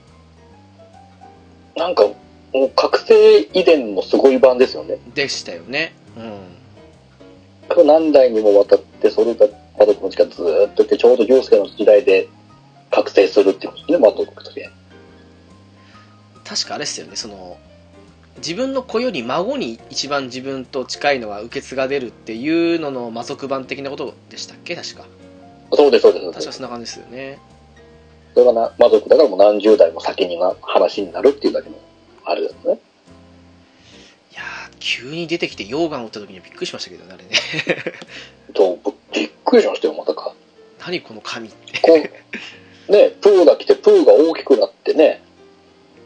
[1.76, 2.09] れなんか、
[2.53, 4.99] もう覚醒遺伝のすごい版ですよね。
[5.15, 9.47] でしたよねうん何代にもわたって、それが
[9.79, 12.29] 魔族の力ずーっといて、ちょうど陽介の時代で
[12.91, 14.71] 覚醒するっていうことですね、魔族って。
[16.45, 17.59] 確かあれですよねその
[18.39, 24.75] 自分の子より孫に一番自分と近いのは受け継がれるっていうのの魔族版的なことでしたっけ？
[24.75, 25.05] 確か
[25.75, 26.25] そうです、そうです。
[26.25, 27.39] そうです確かそんな感じですよね
[28.33, 31.77] それがな魔族だからもう何十代も先にな話になるっていうだけの、
[32.29, 32.79] あれですね。
[34.33, 37.31] いやー急に出てきて溶岩を打った時にはびっくりしましたけどねあれね。
[38.55, 38.79] と、
[39.12, 40.35] びっくりしましたよ、まさか。
[40.81, 41.81] 何この神って。
[41.81, 41.95] こ
[42.89, 45.22] う、ね、プーが来て、プーが大きくなってね、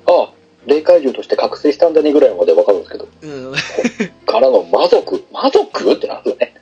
[0.07, 0.33] ああ、
[0.67, 3.53] 霊怪獣として覚醒したんだねぐらいまでわかるんですけど、うん。
[4.27, 5.93] からの魔族、魔族？
[5.93, 6.55] ってなんですよね。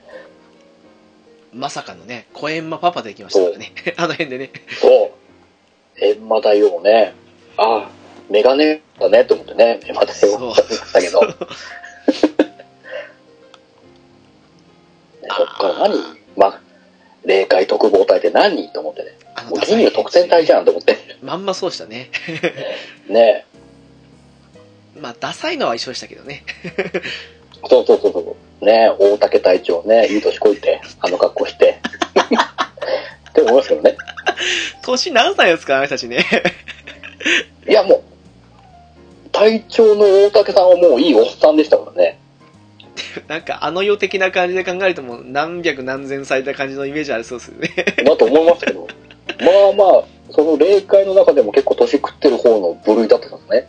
[1.52, 3.72] まさかのねコエンマパパできましたからね。
[3.98, 4.50] あの辺でね。
[4.80, 6.00] そう。
[6.00, 7.12] 閻魔大王もね、
[7.56, 7.90] ああ、
[8.30, 11.34] メガネだねと思ってね、閻魔大王そうだったけど、ね
[15.36, 15.94] そっから何
[16.36, 16.60] まあ、
[17.24, 19.10] 霊界特防隊って何と思ってね。
[19.48, 20.96] もう人類特戦隊じゃんと思って。
[21.22, 22.10] まんまそうでしたね
[23.08, 23.44] ね
[24.98, 26.44] まあダサいのは一緒でしたけどね
[27.68, 28.64] そうそうそうそう。
[28.64, 31.80] ね大竹隊長ね、いい年こいて、あの格好して。
[33.30, 33.96] って思いますけどね。
[34.82, 36.24] 年何歳ですかあの人たちね
[37.68, 38.02] いやもう、
[39.32, 42.18] 隊長の大竹さんはもういいおっさんでしたからね。
[43.28, 47.68] なんかあの世的な感じで考えるともう何百何千歳って感じのイメージありそうですよね
[48.04, 48.86] だと思いますけど。
[49.40, 49.46] ま
[49.84, 53.68] あまあ、その霊界の中でも結構年食ってる方の部類だったんですね。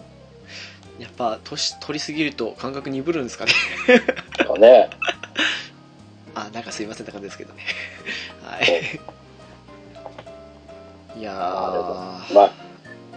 [0.99, 3.51] やっぱ年取りすぎると感覚鈍るんですかね
[4.37, 4.89] だからね。
[6.35, 7.63] あなんかすいませんって感じですけどね
[8.43, 8.99] はい
[11.19, 12.51] いやーまあ、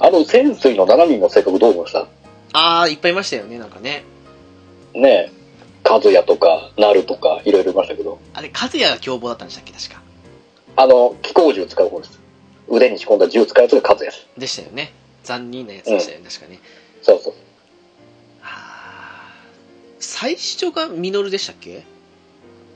[0.01, 2.07] あの潜水の7人の性格どう思いました？
[2.57, 4.05] あーいっぱいいましたよねなんかね
[4.95, 5.33] ねえ、
[5.83, 10.01] 和也とか、なるとか、いろいろいましたけど、あれ和也が凶暴だったんでしたっけ確か
[10.77, 12.21] あの、気候銃使う方です。
[12.69, 14.27] 腕に仕込んだ銃使うやつが和也です。
[14.39, 14.93] でしたよね
[15.25, 16.61] 残忍なやつでしたよね、確かね
[17.03, 17.35] そうそう。
[19.99, 21.83] 最初がミノルでしたっけ？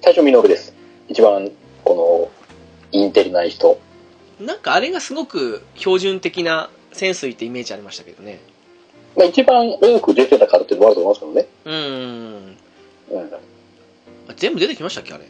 [0.03, 0.75] 最初ミノルです。
[1.09, 1.51] 一番、
[1.85, 2.31] こ
[2.93, 3.79] の、インテリな人。
[4.41, 8.41] なんかあれがすごく標準的な潜水ってイメージありましたけどね
[9.19, 11.47] まあ一番多く出てたからっていうのもあると思いますけどね。
[11.65, 12.57] うーん
[13.11, 14.37] うん。
[14.37, 15.25] 全部出てきましたっけあれ？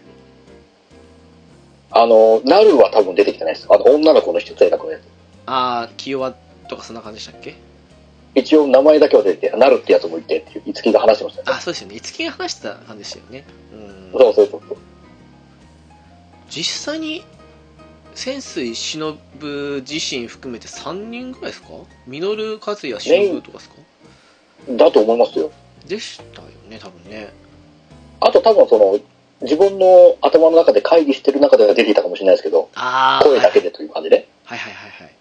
[1.90, 3.66] あの、なるは多分出てきてないです。
[3.70, 5.02] あの、女の子の人性格のやつ。
[5.46, 6.34] ああ清和
[6.68, 7.54] とかそんな感じでしたっけ？
[8.34, 11.56] 一応名前だけは出てて、なるってやつもいてっていう、いつきが話してましたね。
[11.56, 14.78] あそうですよね五木が話してた感じでしたよねうんそうそうそうそう。
[16.50, 17.24] 実際に
[18.18, 19.16] 潜水忍
[19.82, 21.68] 自身含めて3人ぐらいですか？
[22.08, 23.76] ミノル和也忍とかですか？
[24.70, 25.52] だと思いますよ。
[25.86, 27.32] でしたよね多分ね。
[28.20, 28.98] あと多分その、
[29.42, 32.68] 自分の頭の中で会議してる中では出ていたかもしれないですけど、
[33.22, 34.26] 声だけでという感じで。
[34.44, 35.14] はいはいはいはい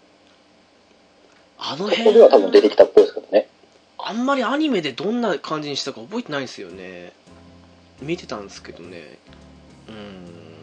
[1.59, 3.47] あのここ辺では多分出てきたっぽいですけどね。
[3.99, 7.13] あんまりアニメでどんな感じにしたか覚えてないんですよね。
[8.01, 9.19] 見てたんですけどね。
[9.87, 9.91] う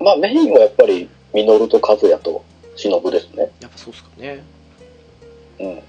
[0.03, 0.05] ん。
[0.05, 2.45] まあメインはやっぱり、ミノルと和也と
[2.76, 3.51] 忍ですね。
[3.61, 4.43] やっぱそうっすかね
[5.61, 5.78] うん。
[5.78, 5.82] っ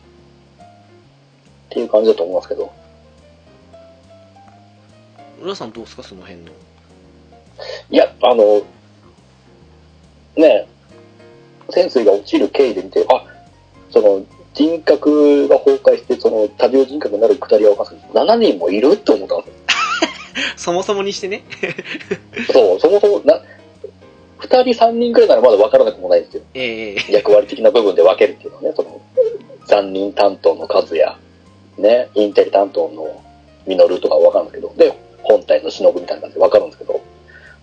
[1.70, 2.72] ていう感じだと思いますけど。
[5.42, 6.04] 浦さんどうですか？
[6.04, 6.52] その辺の
[7.90, 8.62] いや、あの、
[10.36, 10.68] ねえ、
[11.70, 13.24] 潜水が落ちる経緯で見て、あ、
[13.92, 18.92] その、人格が崩壊して、その多重人格になるくだりは分かんないけど、7人もいる？
[18.94, 19.54] って思ったんですよ。
[20.58, 21.44] そもそもにしてね。
[22.52, 23.42] そう、そもそも、な、
[24.40, 26.44] 2人3人くらいならまだ分からなくもないんですよ。
[26.54, 29.02] ええ役割的な部分で分けるっていうのはね、その、
[29.68, 31.18] 残忍担当の数や、
[31.78, 33.24] ね、インテリ担当の
[33.66, 37.02] ミノルとか分かるんですけど、で、本体の忍みたいな感じで分かるんですけど、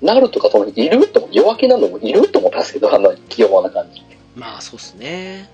[0.01, 4.03] ナルとかその、いると思弱気なのもいると思ったんですけど、あの、器用な感じ。
[4.35, 5.49] まあ、そうっすね。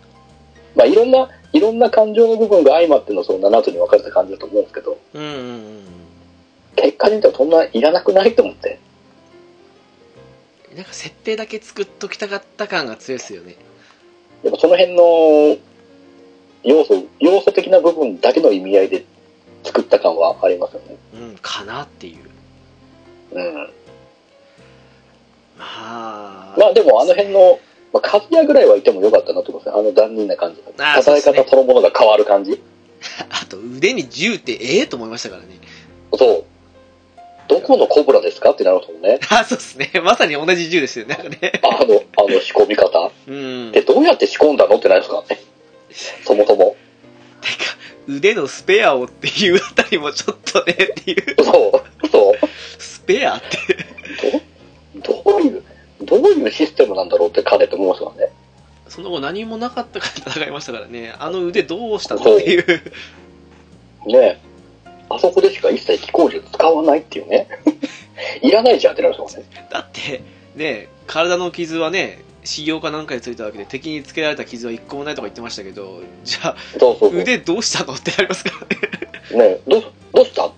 [0.75, 5.83] まあ、いろんな、いろんな感情の部分が相まってのその7つに分かれた感じだと思うんですけど、うんうんうん。
[6.77, 8.79] 結果で見たらそんないらなくないと思って。
[10.79, 13.57] なんか設定だけ作っときたかった感が強いですよね。
[14.45, 15.59] でもその辺の
[16.63, 19.05] 要素、要素的な部分だけの意味合いで
[19.65, 20.97] 作った感はありますよね。
[21.15, 22.19] うん、かなっていう。
[23.33, 23.55] うん。
[25.59, 27.59] まあ、まあでもあの辺の、
[27.93, 29.81] まあ、カズヤぐらいはいてもよかったなと思いますね。
[29.81, 30.63] あの残忍な感じ。
[30.79, 32.63] あー叩え方そのものが変わる感じ。
[33.31, 35.49] あと腕に銃ってええと思いましたからね。
[36.17, 36.45] そう。
[37.49, 38.51] どこのコブラですか？
[38.51, 39.19] ってなるとね。
[39.31, 39.91] あ、そうですね。
[40.05, 41.17] まさに同じ銃ですよね。
[41.17, 41.53] なんかね。
[41.63, 43.11] あの、あの仕込み方？
[43.27, 43.73] うん。
[43.73, 44.77] で、どうやって仕込んだの？
[44.77, 45.25] ってなりますか？
[45.29, 45.43] らね。
[46.25, 46.77] そもそも。
[47.41, 47.77] てか、
[48.07, 51.45] 腕のスペアをっていうあたりもちょっとねっていう。
[51.45, 52.09] そう。
[52.09, 52.35] そう。
[52.79, 53.57] スペアって。
[55.03, 55.65] どどういう、
[56.03, 58.33] どういうシステムなんだろうって彼って思いますからね。
[58.89, 61.15] その後何もなかったから戦いましたからね。
[61.19, 62.21] あの腕どうしたの？
[62.21, 62.67] っていう。
[64.07, 64.39] ねえ。
[65.11, 67.49] あそこでしか一切気候術使わないっていうね。
[68.43, 69.67] いらないじゃんってなるんですよね。
[69.71, 70.23] だって、
[70.57, 76.57] ね、体の傷はね、修行かなんかについたわけで敵につけられた傷は一個もないとか言ってましたけど、じゃあ。
[77.13, 78.51] 腕どうしたのってなりますか
[79.31, 79.45] らね。
[79.51, 79.85] ねえ、どう、
[80.15, 80.43] どうした？
[80.43, 80.53] ど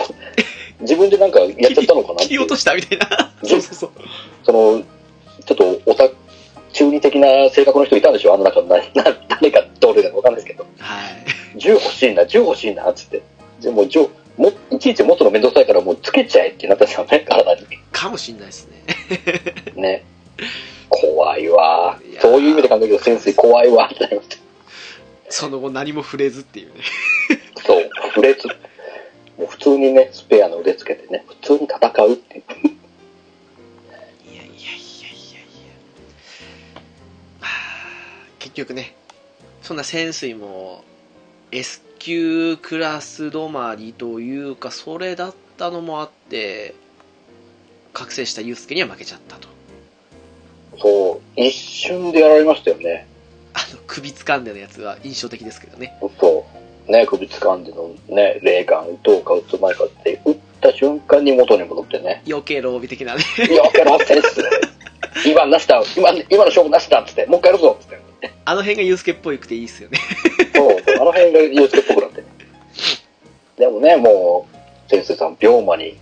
[0.80, 3.32] 自分でなんかやっちゃったのかな切り落としたみたいな。
[3.42, 3.90] じそうそうそう。
[4.44, 4.82] その、
[5.44, 6.08] ちょっとオタ、
[6.72, 8.34] 中二的な性格の人いたんでしょ？
[8.34, 10.66] あの中の誰かどれかわかんないですけど。
[10.78, 11.58] はい。
[11.58, 13.22] 銃欲しいな、銃欲しいな、つって。
[13.60, 17.66] でも、銃、も、いちいち持つのめんどくさいからもうつけちゃえってなったんですよね、体に。
[17.92, 18.84] かもしんないですね。
[19.76, 20.04] ね。
[20.88, 24.36] 怖いわいそういう意味で考えると潜水怖いわってなりました。
[25.28, 26.80] その後何も触れずっていうね。
[27.64, 28.48] そう、フレーズ。
[29.38, 32.44] もう普通にね、スペアの腕つけてね、普通に戦うっていう。
[34.32, 34.74] いやいやいやいやい
[37.40, 37.46] や
[38.38, 38.94] 結局ね、
[39.62, 40.82] そんな潜水も
[41.52, 46.74] S 級クラス止まりというか、それだったのもあって、
[47.92, 49.48] 覚醒したユースケには負けちゃったと。
[50.78, 53.06] そう、一瞬でやられましたよね。
[53.52, 55.96] あの、首掴んでのやつは印象的ですけどね。
[56.18, 56.46] そ
[56.88, 56.90] う。
[56.90, 62.22] ね、首掴んでのね、霊感打とうか打つ前かって、打った瞬間に元に戻ってね。
[62.26, 63.22] 余計ロービ的なね。
[63.54, 64.42] よけろセンス
[65.26, 68.00] 今なしだ今、今の勝負なしだっつって、もう一回やるぞっつって。
[68.46, 69.98] あの辺がユースケっぽいくていいっすよね。
[71.26, 72.24] 辺がユースケっぽくなって。
[73.58, 74.48] でもね、も
[74.86, 75.96] う、先生さん、病魔に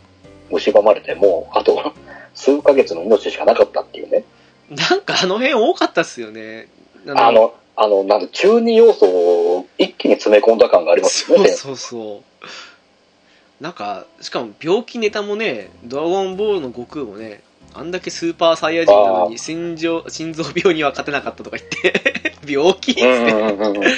[0.50, 1.92] 蝕まれて、もう、あと、
[2.34, 4.24] 数ヶ月の命しかなかったっていうね。
[4.70, 6.68] なんかあの辺多かったっすよね。
[7.08, 11.48] あの、あの、なんだ、中二要素を一気に詰め込んだ感がありますよね。
[11.50, 13.62] そうそうそう。
[13.62, 17.42] なんか、しかも病気ネタもね、ドラゴンボールの悟空もね、
[17.74, 23.88] あんだけスーパーサイヤ人なのに心臓心臓病には勝てなかったとか言って、病気っつって。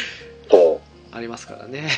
[0.51, 0.80] そう。
[1.13, 1.89] ありますからね。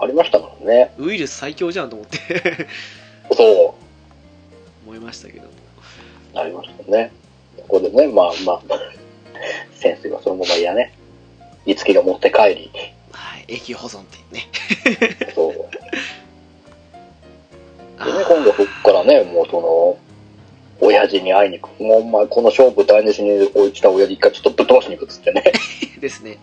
[0.00, 0.92] ありましたからね。
[0.98, 2.68] ウイルス最強じゃんと思って
[3.34, 3.74] そ
[4.86, 5.48] 思いましたけども。
[6.34, 6.38] う。
[6.38, 7.12] ありましたね。
[7.56, 8.62] ここでね、まあまあ、
[9.74, 10.94] 先生がそのままいやね、
[11.66, 12.70] いつきが持って帰り、
[13.12, 14.48] はい、永久保存っていうね。
[15.34, 15.52] そう。
[18.04, 19.98] でね、今度そっからね、もうその、
[20.80, 21.82] 親父に会いに行く。
[21.82, 25.42] もうお前この勝負台無しに置いた親父一回ちょっとぶっ飛ばしに行くっつってね、
[26.00, 26.38] ですね。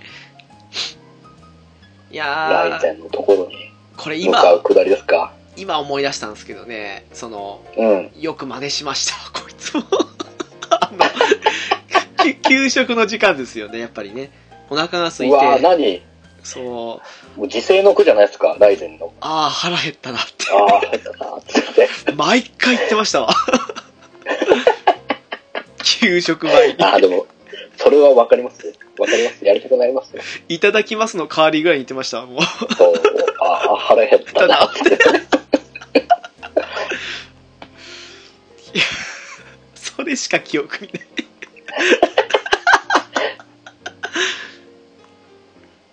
[2.15, 5.33] い来やー、前のところにこれ向かう今、下りですか？
[5.57, 8.11] 今思い出したんですけどね、その、うん。
[8.17, 9.83] よく真似しました、 こいつも。
[10.69, 14.31] あの、き給食の時間ですよね、やっぱりね。
[14.69, 16.01] お腹が空いうわ何？
[16.43, 17.01] そう、も
[17.39, 19.11] う時世の句じゃないですか、大前の。
[19.19, 20.45] ああ、腹減ったなって。
[20.53, 21.89] ああ、入ったな、つって。
[22.13, 23.33] 毎回言ってましたわ。
[25.83, 26.83] 給食前に。
[26.83, 27.25] ああ、でも、
[27.77, 28.73] それはわかります。
[28.97, 29.45] わかります。
[29.45, 30.21] やりたくなりますよ。
[30.47, 32.41] いただきますの代わりぐらいに言ってましたわ、もう。
[32.75, 32.93] そう、
[33.41, 34.97] ああ、腹減ったな、 つって。
[39.75, 41.05] それしか記憶にない。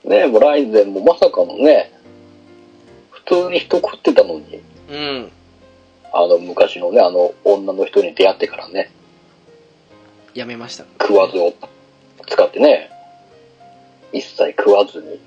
[0.23, 1.93] ねもうライゼンもまさかのね、
[3.11, 4.61] 普通に人食ってたのに、
[4.91, 5.31] うん。
[6.13, 8.91] あの昔のね、あの女の人に出会ってからね、
[10.35, 10.85] やめました。
[11.01, 11.55] 食わずを
[12.27, 12.91] 使ってね、
[14.13, 15.21] 一切食わずに。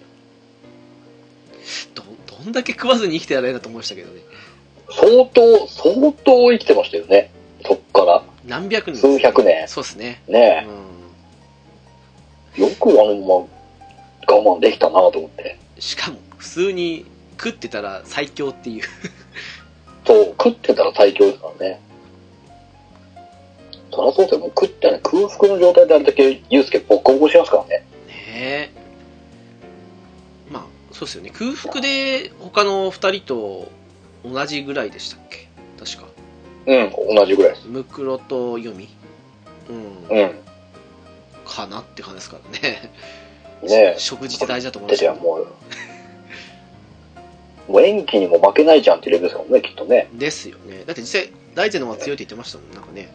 [1.96, 2.04] ど
[2.43, 4.22] どんだけ食わずに生きてやれんだと思いましたけどね
[4.91, 7.32] 相当、相当生きてましたよね。
[7.66, 8.24] そっから。
[8.46, 10.68] 何百人数百年そうですねね
[12.58, 15.58] うよくあのまま我慢できたなと思って。
[15.78, 18.84] んしかも普通に食ってたら最強っていう
[20.06, 21.82] そう、食ってたら最強ですからね。
[23.96, 24.39] そりゃそうですよ。
[24.39, 27.70] もう食ってね、空腹の状態であれだけユうスケボッコボコしますからね。
[27.70, 27.84] ね
[28.28, 28.70] え
[30.50, 33.72] まあそうですよね空腹で他の2人と
[34.24, 35.48] 同じぐらいでしたっけ？
[35.80, 36.08] 確か
[36.68, 37.68] うん、同じぐらいです。
[37.68, 38.89] ムクロとヨミ？
[39.70, 40.32] うんうん。
[41.46, 42.91] かなって感じですからね
[43.64, 44.93] ね食事って大事だと思うんえ。
[44.93, 45.38] ですけども
[47.68, 50.10] う、もう演技にも負けないじゃんっていうレベルですからね、きっとね。
[50.14, 53.10] ですよねだって実際大勢の方が強いって言ってましたもんなんかね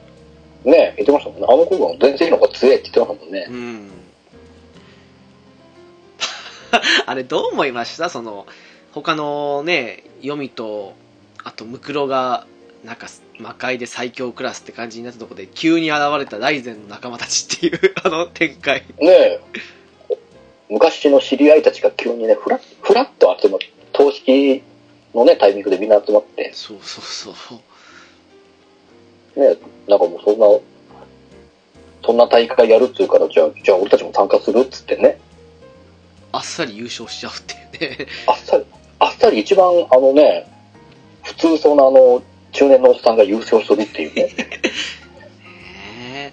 [0.64, 1.46] ねえ、言ってましたもんね。
[1.48, 3.46] あの子が全然の方が強いって言ってましたもんね。
[3.48, 3.90] うん
[7.06, 8.08] あれどう思いました？
[8.10, 8.46] その
[8.92, 10.94] 他のねヨミと
[11.42, 12.46] あとムクロが
[12.84, 13.08] なんか
[13.38, 19.40] 魔界で最強クラスって感じになったところで急に現れたライゼンの仲間たちっていう あの展開ねえ。
[20.68, 24.62] 昔の知り合いたちが急にね、ふらっ、ふらっと集まって、投式
[25.12, 27.60] のね、タイミングでみんな集まって、そうそうそう
[29.36, 29.56] ね、
[29.88, 30.46] なんかもうそんな、
[32.04, 35.18] そんな大会やるっつうから、じゃあ、じゃあ俺たちも参加するっつってね、
[36.32, 38.06] あっさり優勝しちゃうっていうね。
[38.26, 38.64] あっさり、
[38.98, 40.46] あっさり一番あのね、
[41.22, 42.22] 普通そうなあの、
[42.52, 44.22] 中年のおっさんが優勝するっていうね。
[44.36, 44.36] ね
[46.14, 46.32] え。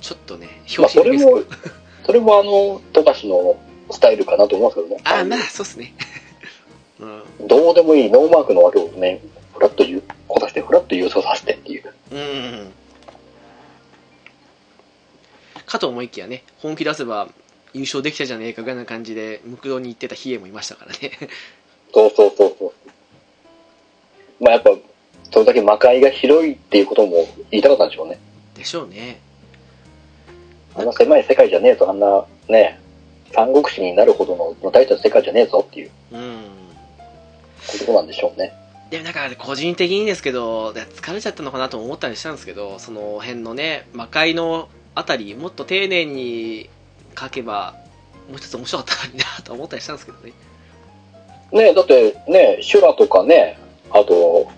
[0.00, 0.48] ちょっとね
[0.78, 1.42] まあそれ表紙ですけども、
[2.04, 3.56] それもあの、富樫の
[3.90, 5.02] スタイルかなと思いますけどね。
[5.04, 5.94] ああまあそうっすね。
[7.00, 7.46] うん。
[7.48, 9.20] どうでもいいノーマークのわけをね、
[9.62, 11.84] フラッと言う、こさしてフラッと優勝させてっていう。
[12.10, 12.72] うん
[15.64, 17.28] かと思いきやね本気出せば
[17.72, 21.12] 優勝できたじゃねえかぐらいな感じでムクロに行ってたヒエもいましたからね
[21.94, 22.72] そうそうそうそう。
[24.44, 24.70] まあやっぱ、
[25.30, 28.18] それだけ魔界が広いっていうことも言いたかったんでしょうね。
[28.54, 29.20] でしょうね
[30.74, 32.80] あんな狭い世界じゃねえぞ、あんなね、
[33.32, 36.40] 三国志になるほどの大体の世界じゃねえぞっていううん
[37.78, 38.52] ことなんでしょうね。
[38.92, 46.68] でもなんか個人的にですけど疲れちゃったのかなとも思ったりしたんですけどその辺のね魔界のあたりもっと丁寧に
[47.18, 47.74] 書けば
[48.28, 50.32] もう一つ面白かったのになと思ったりしたんですけどね
[51.52, 53.58] ねえ、だってね、シュラとかね、
[53.90, 54.50] あと、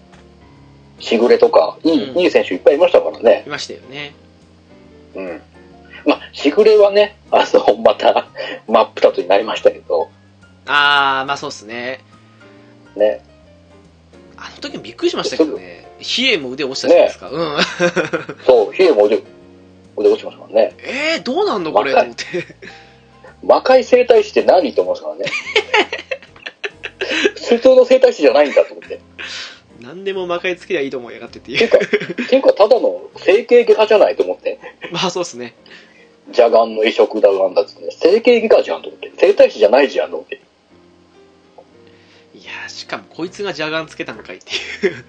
[1.00, 3.50] しぐれとか、いい、うんいい選手いっぱいいましたからねい。
[3.50, 4.14] ましたよね
[5.16, 5.42] うん。
[6.06, 8.28] まあ、しぐれはね、あの、また、
[8.68, 10.08] 真っ二つになりましたけど、
[10.66, 12.00] ああまあそうっすね
[12.96, 13.22] ね。
[14.36, 17.56] あの時もびっくりしましたけどねヒエも腕落ちたじゃないですか、うん
[18.44, 19.22] そう、ヒエも腕、
[19.96, 20.74] 腕落ちましたからね。
[20.78, 21.92] えー、どうなんのこれ？
[21.94, 22.24] と思って
[23.42, 25.24] 魔界生態師って何と思いますからね。
[27.48, 29.00] 普通の生態師じゃないんだと思って。
[29.80, 34.58] 何でも魔界つけりゃいいと思いやがってっていうっていうか、ただの整形外科じゃないと思って。
[34.90, 35.54] まあそうっすね
[36.28, 37.90] 邪眼の移植だなんだっつってね。
[37.90, 39.12] 整形外科じゃんと思って。
[39.18, 40.40] 生態師じゃないじゃんと思って。
[42.68, 45.04] しかもこいつが邪眼つけたのかいっていう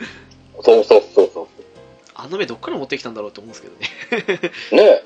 [0.62, 1.48] そうそうそうそう。
[2.14, 5.04] あの目どっから持ってきたんだろうと思うんですけどねねえ。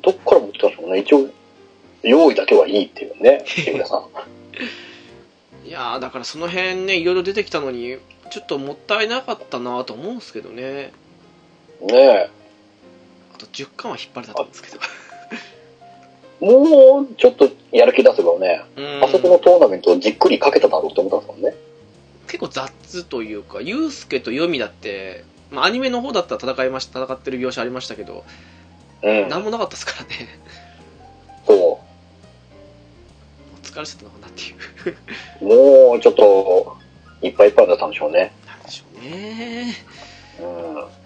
[0.00, 0.98] どっから持ってたんでしょうね。
[1.00, 1.28] 一応、
[2.02, 4.08] 用意だけはいいっていうね、木村さん。
[5.66, 7.96] いやーだからその辺ねいろいろ出てきたのに
[8.30, 10.92] ちょっともったいなかったなと思うんですけどね
[11.80, 12.30] ねえ。
[13.34, 14.78] あと10巻は引っ張れたと思うんですけど
[16.44, 21.54] もうちょっとやる気出せばね、うんあそこのトーナメントをじっくりかけただろうと思ったんですもんね。
[22.26, 28.24] 結構雑というかユウスケとヨミだって、まあ、アニメの方だったら戦いまし戦ってる描写ありましたけど
[29.02, 29.28] うん。
[29.28, 30.38] 何もなかったですからね
[31.46, 31.80] そお
[33.62, 34.56] 疲れしてたのかなっていう
[35.42, 35.88] う。
[35.90, 36.76] もうちょっと、
[37.22, 38.32] いっぱいいっぱいだったんでしょうね。
[38.46, 39.74] なんでしょうね
[40.38, 40.42] う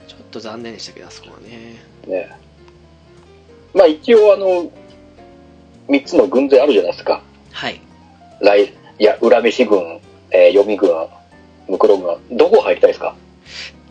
[0.09, 2.10] ちょっと残念でしたけどあそこはねん。
[2.10, 2.31] ね
[3.74, 4.70] まあ一応あの、
[5.89, 7.23] 三つの軍勢あるじゃないですか。
[7.52, 7.81] はい
[8.40, 10.01] 来、いや、恨めし軍、
[10.31, 10.90] えー、読み軍、
[11.69, 13.16] ムクロ軍、どこ入りたいですか？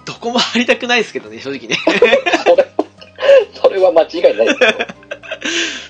[0.06, 1.76] どこも入りたくないですけどね正直ね
[2.46, 2.66] それ、
[3.62, 4.70] それは間違いないですよ。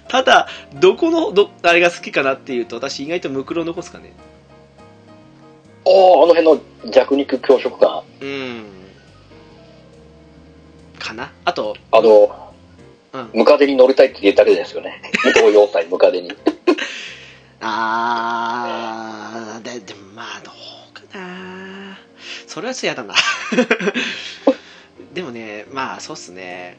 [0.07, 4.13] ただどこのどあれが好きかなっていうと私意外とムクロ残すかね
[5.85, 8.01] おー、あの辺の弱肉強食感。
[8.21, 8.65] うん
[10.97, 12.47] かなあとあの、うん
[13.34, 15.02] ムカデに乗りたいって言っただけですよね。
[15.26, 16.31] 伊藤洋斎ムカデに。
[17.60, 21.98] あーででもまあどうかな。
[22.45, 23.15] それはちょっと嫌だな。
[25.14, 26.77] でもねまあそうっすね。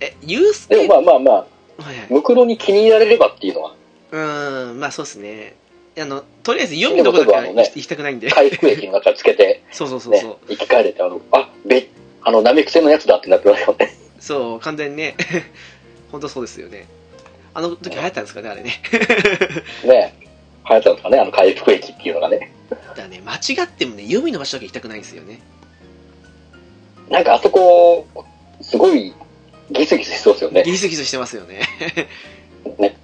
[0.00, 1.34] えユースでもケまあまあまあ、
[1.82, 2.06] はいはい。
[2.10, 3.74] ムクロに気に入られればっていうのは、
[4.10, 5.54] うーんまあそうですね。
[5.98, 8.30] あのとりあえず読みのとこだけはでも僕はあのね行きたくないんで。
[8.30, 11.86] 回復液の中つけて、 そうそうそうねそう、生き返れて、あの、あ、べ、
[12.22, 13.81] あの、ナメクセのやつだってなってますよね。
[14.22, 15.16] そう完全にね。
[16.12, 16.86] 本当そうですよね。
[17.54, 18.80] あの時流行ったんですかねあれね。
[19.84, 20.14] ね。
[20.68, 22.52] 流行ったんですかね、あの回復液っていうのがね。
[22.96, 25.40] だね間違ってもね読みの場所だけ行きたくないんですよね。
[27.10, 28.06] なんかあそこ、
[28.60, 29.12] すごい
[29.72, 30.62] ギスギスしそうですよね。
[30.62, 31.62] ギスギスしてますよね。
[32.78, 32.96] ね。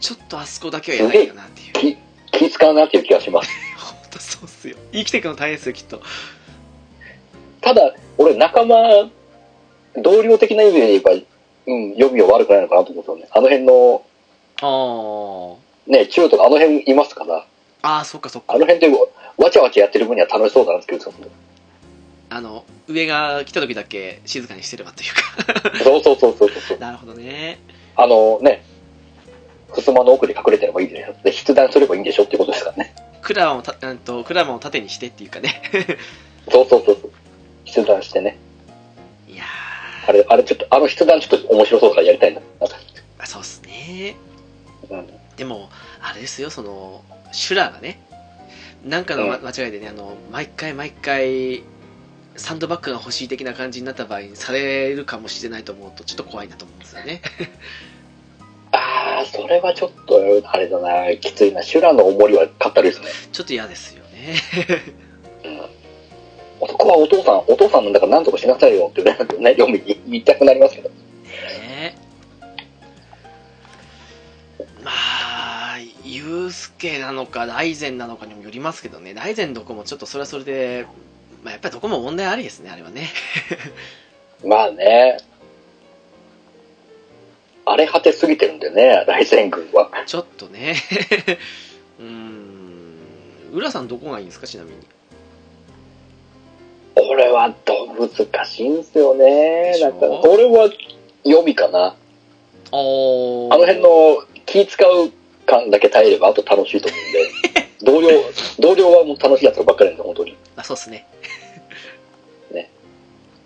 [0.00, 1.96] ちょっとあそこだけはやばいかなっていう。
[2.30, 3.50] 気、気使うなっていう気がします。
[3.80, 4.76] 本当そうっすよ。
[4.92, 6.02] 生きていくの大変ですよきっと。
[7.62, 9.08] ただ、俺仲間、
[9.96, 13.28] 同僚的な意味で言えば、うん、読みは悪くないのかなと思うんですよね。
[13.30, 14.02] あの辺の、
[14.60, 17.46] あね、中とかあの辺いますから、あ
[17.82, 18.88] ああそっかそっかあの辺で
[19.36, 21.10] わちゃわちゃやってる分には楽しそうだなんです
[22.30, 26.78] あの上が来た時だけ静かにしてればというかよ そうそうそうそうそう。
[26.78, 27.58] なるほどね
[27.96, 28.64] あのね、
[29.70, 31.14] 襖の奥で隠れてればいいでしょ。
[31.22, 32.94] で、筆談すればいいんでしょっていうことですからね。
[33.22, 35.62] クラマをたうんとクラマを縦にしてっていうかね
[36.50, 37.10] そうそうそうそう。
[37.66, 38.38] 筆談してね。
[40.06, 42.40] あれ、あれちょっと、あの筆談ちょっと面白そうだからやりたいな。
[42.60, 44.16] なんかーそうっすね
[44.90, 45.06] うん。
[45.36, 45.70] でも
[46.00, 48.00] あれですよそのシュラがね
[48.84, 51.64] なんかのまうん間違いでねあの毎回毎回
[52.36, 57.22] サンドバッグが欲しい的な感じになった場合にされるかもしれないと思うとちょっと怖いなと思うんですよね
[58.72, 60.20] ああ、それはちょっと、
[60.50, 61.62] あれだな、きついな。
[61.62, 63.06] 修羅の重りはかったですね。
[63.30, 64.34] ちょっと嫌ですよね
[64.68, 65.03] うん。
[66.64, 70.88] 男はお父さん、お父さんなんだから何とかしなさいよってね、ね読みに言いたくなりますけど。
[70.88, 71.96] ね
[74.82, 80.86] まあユースケなのかライゼンなのかにもよりますけどねライゼンどこもちょっとそれはそれで、
[81.42, 83.08] まあ、やっぱりどこも問題ありですねあれはね
[84.44, 85.18] まあね。
[87.66, 89.90] 荒れ果てすぎてるんでね、大戦軍は。
[90.04, 90.74] ちょっとね
[91.98, 92.44] うーん
[93.52, 94.76] 浦さんどこがいいんですかちなみに
[97.10, 99.74] 俺はど難しいんすよねで。
[99.74, 100.70] しょなんか、俺は
[101.24, 101.96] 読みかな。
[102.72, 105.12] おあの辺の気使う
[105.46, 107.30] 感だけ耐えれば、あと楽しいと思うんで。
[107.82, 108.08] 同僚、
[108.58, 110.34] 同僚はもう楽しいやつばっかりなんで、本当に。
[110.56, 111.06] あそうっすね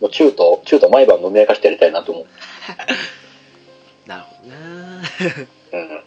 [0.00, 2.26] もう中と、中と毎晩飲み明かしてやりたいなと思う。
[4.08, 4.56] なるほどな
[5.72, 6.00] うん。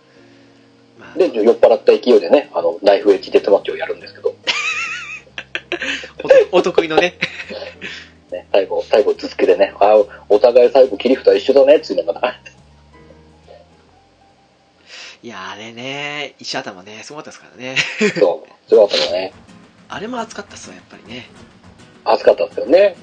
[0.98, 4.34] まあで、酔っ払った勢いでね、あの、ナイフエッジデスマッチをやるんですけど、
[6.54, 7.16] おお得意のね
[8.32, 9.96] ね、最後、最後、頭突きでね、あ
[10.30, 12.40] お互い最後、切り札一緒だね、って言いながら、
[15.24, 16.34] いやあれね。
[16.40, 17.04] 石頭ね。
[17.04, 17.76] すごかったですからね。
[18.20, 19.34] そう、すごかったのね。
[19.88, 21.30] あれも熱かったっすわやっぱりね。
[22.04, 22.96] 熱かったですよね。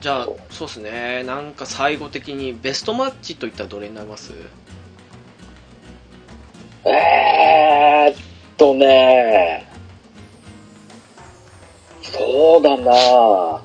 [0.00, 1.22] じゃあそうそうっすね。
[1.24, 4.32] なんか最後的にベストマッチといったらどれになります？
[6.86, 8.18] えーっ
[8.56, 9.67] とね、
[12.12, 13.62] そうだな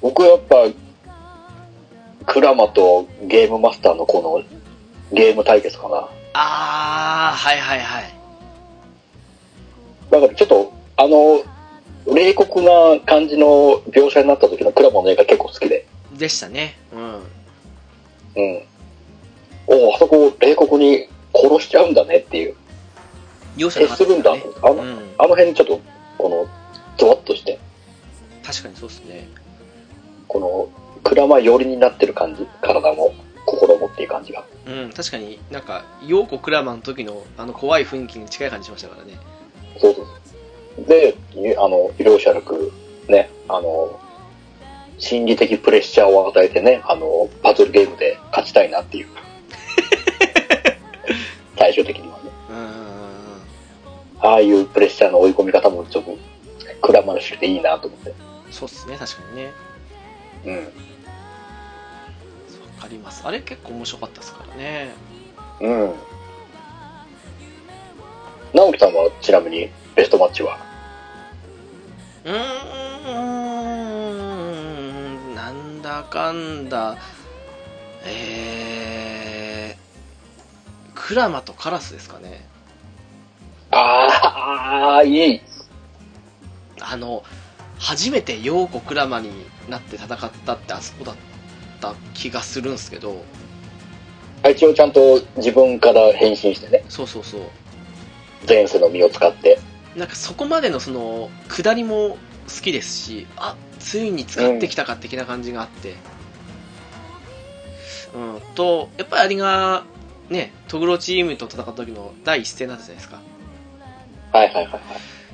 [0.00, 0.68] 僕やっぱ、
[2.26, 6.08] クラマとゲームマスターのこのゲーム対決かな。
[6.34, 8.14] ああはいはいはい
[10.10, 11.42] だからちょっと、あの、
[12.14, 12.70] 冷酷な
[13.04, 15.86] 感じの描写になった時のクラマの絵が結構好きで。
[16.16, 18.62] でしたねうんうん。
[19.66, 22.54] おお、あそこ冷酷に殺しちゃうんだねっていう。
[23.56, 24.32] 容赦なかった徹するんだ。
[24.34, 25.80] ねあの、うんあの辺ちょっと、
[26.18, 26.46] この、
[26.98, 27.58] ゾワッとして、
[28.44, 29.28] 確かにそうっすね
[30.26, 30.68] この、
[31.02, 32.46] クラマ寄りになってる感じ。
[32.60, 33.14] 体も、
[33.46, 34.44] 心もっていう感じが。
[34.66, 39.18] うん確かになんか陽子クラマの時のあの怖い雰囲気に近い感じしましたからね
[39.78, 40.84] そうそうそう。
[40.86, 42.72] で、いあの、容赦なく、
[43.08, 43.98] ね、あの、
[44.98, 49.08] 心理的プレッシャーを与えてね、あの、パズルゲームで勝ちたいなっていう。
[51.58, 52.17] 最終的には
[54.20, 56.16] ああいうプレッシャーの追い込み方もちょっと、
[56.82, 58.14] クラマらしくていいなと思って。
[58.50, 59.52] そうっすね確かにね
[60.46, 60.56] うん。
[60.56, 60.62] わ
[62.80, 64.94] かりますあれ結構面白かったですからね
[65.60, 65.92] うん。
[68.54, 70.58] 直樹さんはちなみにベストマッチは？
[72.24, 72.32] うー
[75.32, 76.96] んなんだかんだ
[78.04, 82.47] えー、クラマとカラスですかね
[83.70, 85.40] ああ、いい。
[86.80, 87.22] あの
[87.78, 89.30] 初めて陽子クラマに
[89.68, 91.16] なって戦ったってあそこだっ
[91.80, 93.22] た気がするんですけど。
[94.48, 97.40] 一応ちゃんと自分から変身してね、そうそうそう。
[98.48, 99.58] 前世の実を使って。
[99.96, 105.94] なんかそこまでのその下りも好きですしあついに使ってきたか的な感じがあって、
[108.14, 109.84] うん、とやっぱりあれが
[110.30, 113.20] ねトグロチームと戦った時の第一戦だったじゃないですか
[114.38, 114.80] はいはいはいはい。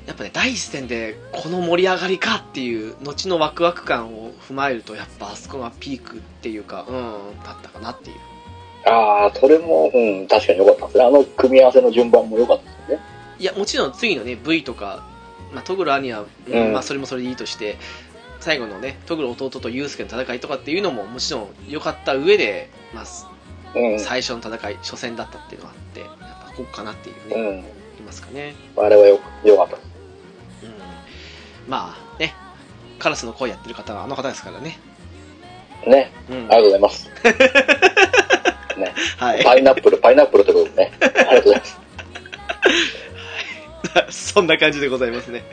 [0.07, 8.17] やっぱね第一戦でこの盛り上がりかっていう後のワクワク感を踏まえるとやっぱあそこがピークっていうかうんだったかなっていう
[8.87, 11.03] ああ、それも、うん、確かに良かったですね。
[11.05, 13.03] あの組み合わせの順番も良かったですよね。
[13.39, 15.03] いやもちろん次のね V とか、
[15.53, 17.77] まあ、トグロ兄は、うんうんまあ、それもそれでいいとして
[18.39, 23.05] 最後のねトグロ弟とユウスケの戦いとかっていうのももちろん良かった上で、まあ、
[23.75, 23.99] うん。
[23.99, 27.74] 最初の戦い初戦だったっていうのがあってやっぱここかなっていうね、うん。
[28.05, 29.87] いますかね、あれはよ良かったです。
[30.63, 30.69] うん、
[31.67, 32.33] まあね
[32.99, 34.79] カラスの声やってる方はあの方ですからね、
[35.87, 36.11] ね。
[36.29, 37.09] うんありがとうございます。
[38.77, 38.93] ね。
[39.17, 40.91] はいパイナップル、パイナップルということでね。
[41.01, 41.85] ありがとうございます。
[44.33, 45.43] そんな感じでございますね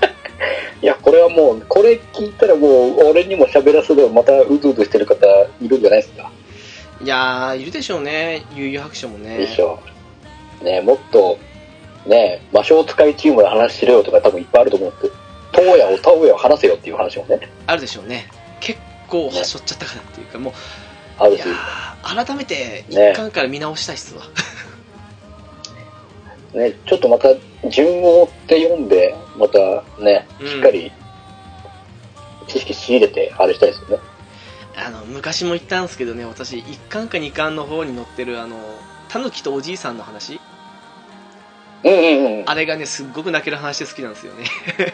[0.82, 5.26] いや、これはもう、これ聞いたらもう、俺にも喋らせるまたうずうずしてる方
[5.60, 6.30] いるんじゃないですか。
[7.02, 9.78] いやーいるでしょうね悠々白書もねでしょ。
[10.62, 11.38] ね、もっと、
[12.06, 15.02] ね、魔性使いチームで話しろよとか多分いっぱいあると思うんです。
[15.02, 15.14] けど、
[15.52, 18.28] 東野を田植えを話せよっていう話もね、あるでしょうね。
[18.60, 20.52] 結構はしょっちゃったかなっていうかも
[21.18, 21.44] あるし。
[22.02, 24.22] 改めて一巻から見直したいっすわ、
[26.54, 27.28] ね、ちょっとまた
[27.68, 29.58] 順を追って読んで、また
[30.02, 30.48] ね、うん。
[30.48, 30.90] しっかり
[32.48, 34.10] 知識仕入れて、あれしたいですよね。
[34.76, 38.56] あの昔も言ったんですけどね私1巻か2巻の方に載ってるあの
[39.08, 40.40] タヌキとおじいさんの話
[41.84, 42.44] うんうんうん。
[42.46, 44.44] あれがねすっごく泣ける話で好きなんですよね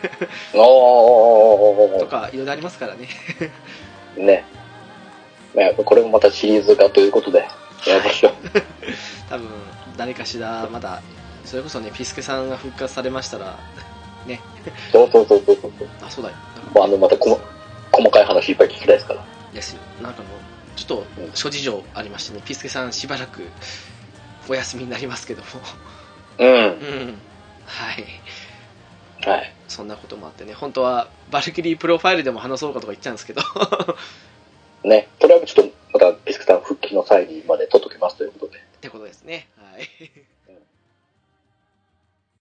[0.55, 4.45] おとかいろいろありますからねーね。
[5.55, 7.39] ねこれもまたシリーズ化ということで、
[7.87, 8.33] やりましょう。
[9.31, 9.49] 多分
[9.97, 11.03] 誰かしらまだ
[11.45, 13.59] それこそねピスケさんが復活されましたら
[14.27, 14.41] ね
[14.93, 15.73] そうそうそうそうそう。
[16.03, 16.37] あそうだよ
[16.75, 17.41] まあ、あの、またこ
[17.93, 19.25] 細かい話いっぱい聞きたいですから。
[19.57, 20.31] ですよなんかもう
[20.77, 23.49] ちょっと諸事情ありましてねピスケさんしばらく
[24.49, 25.47] お休みになりますけども
[26.39, 26.49] うん。
[26.49, 27.19] うん
[27.67, 28.05] はい
[29.29, 29.53] はい。
[29.69, 33.43] そんなこともあってね本当はバルキリープロファイルでも話そうかとか言っちゃうんですけど
[34.85, 35.09] ね。
[35.21, 38.59] それはちょっと、また、ピスケさん復帰の際にまで取っときますということで。
[38.59, 40.26] ってことですねはい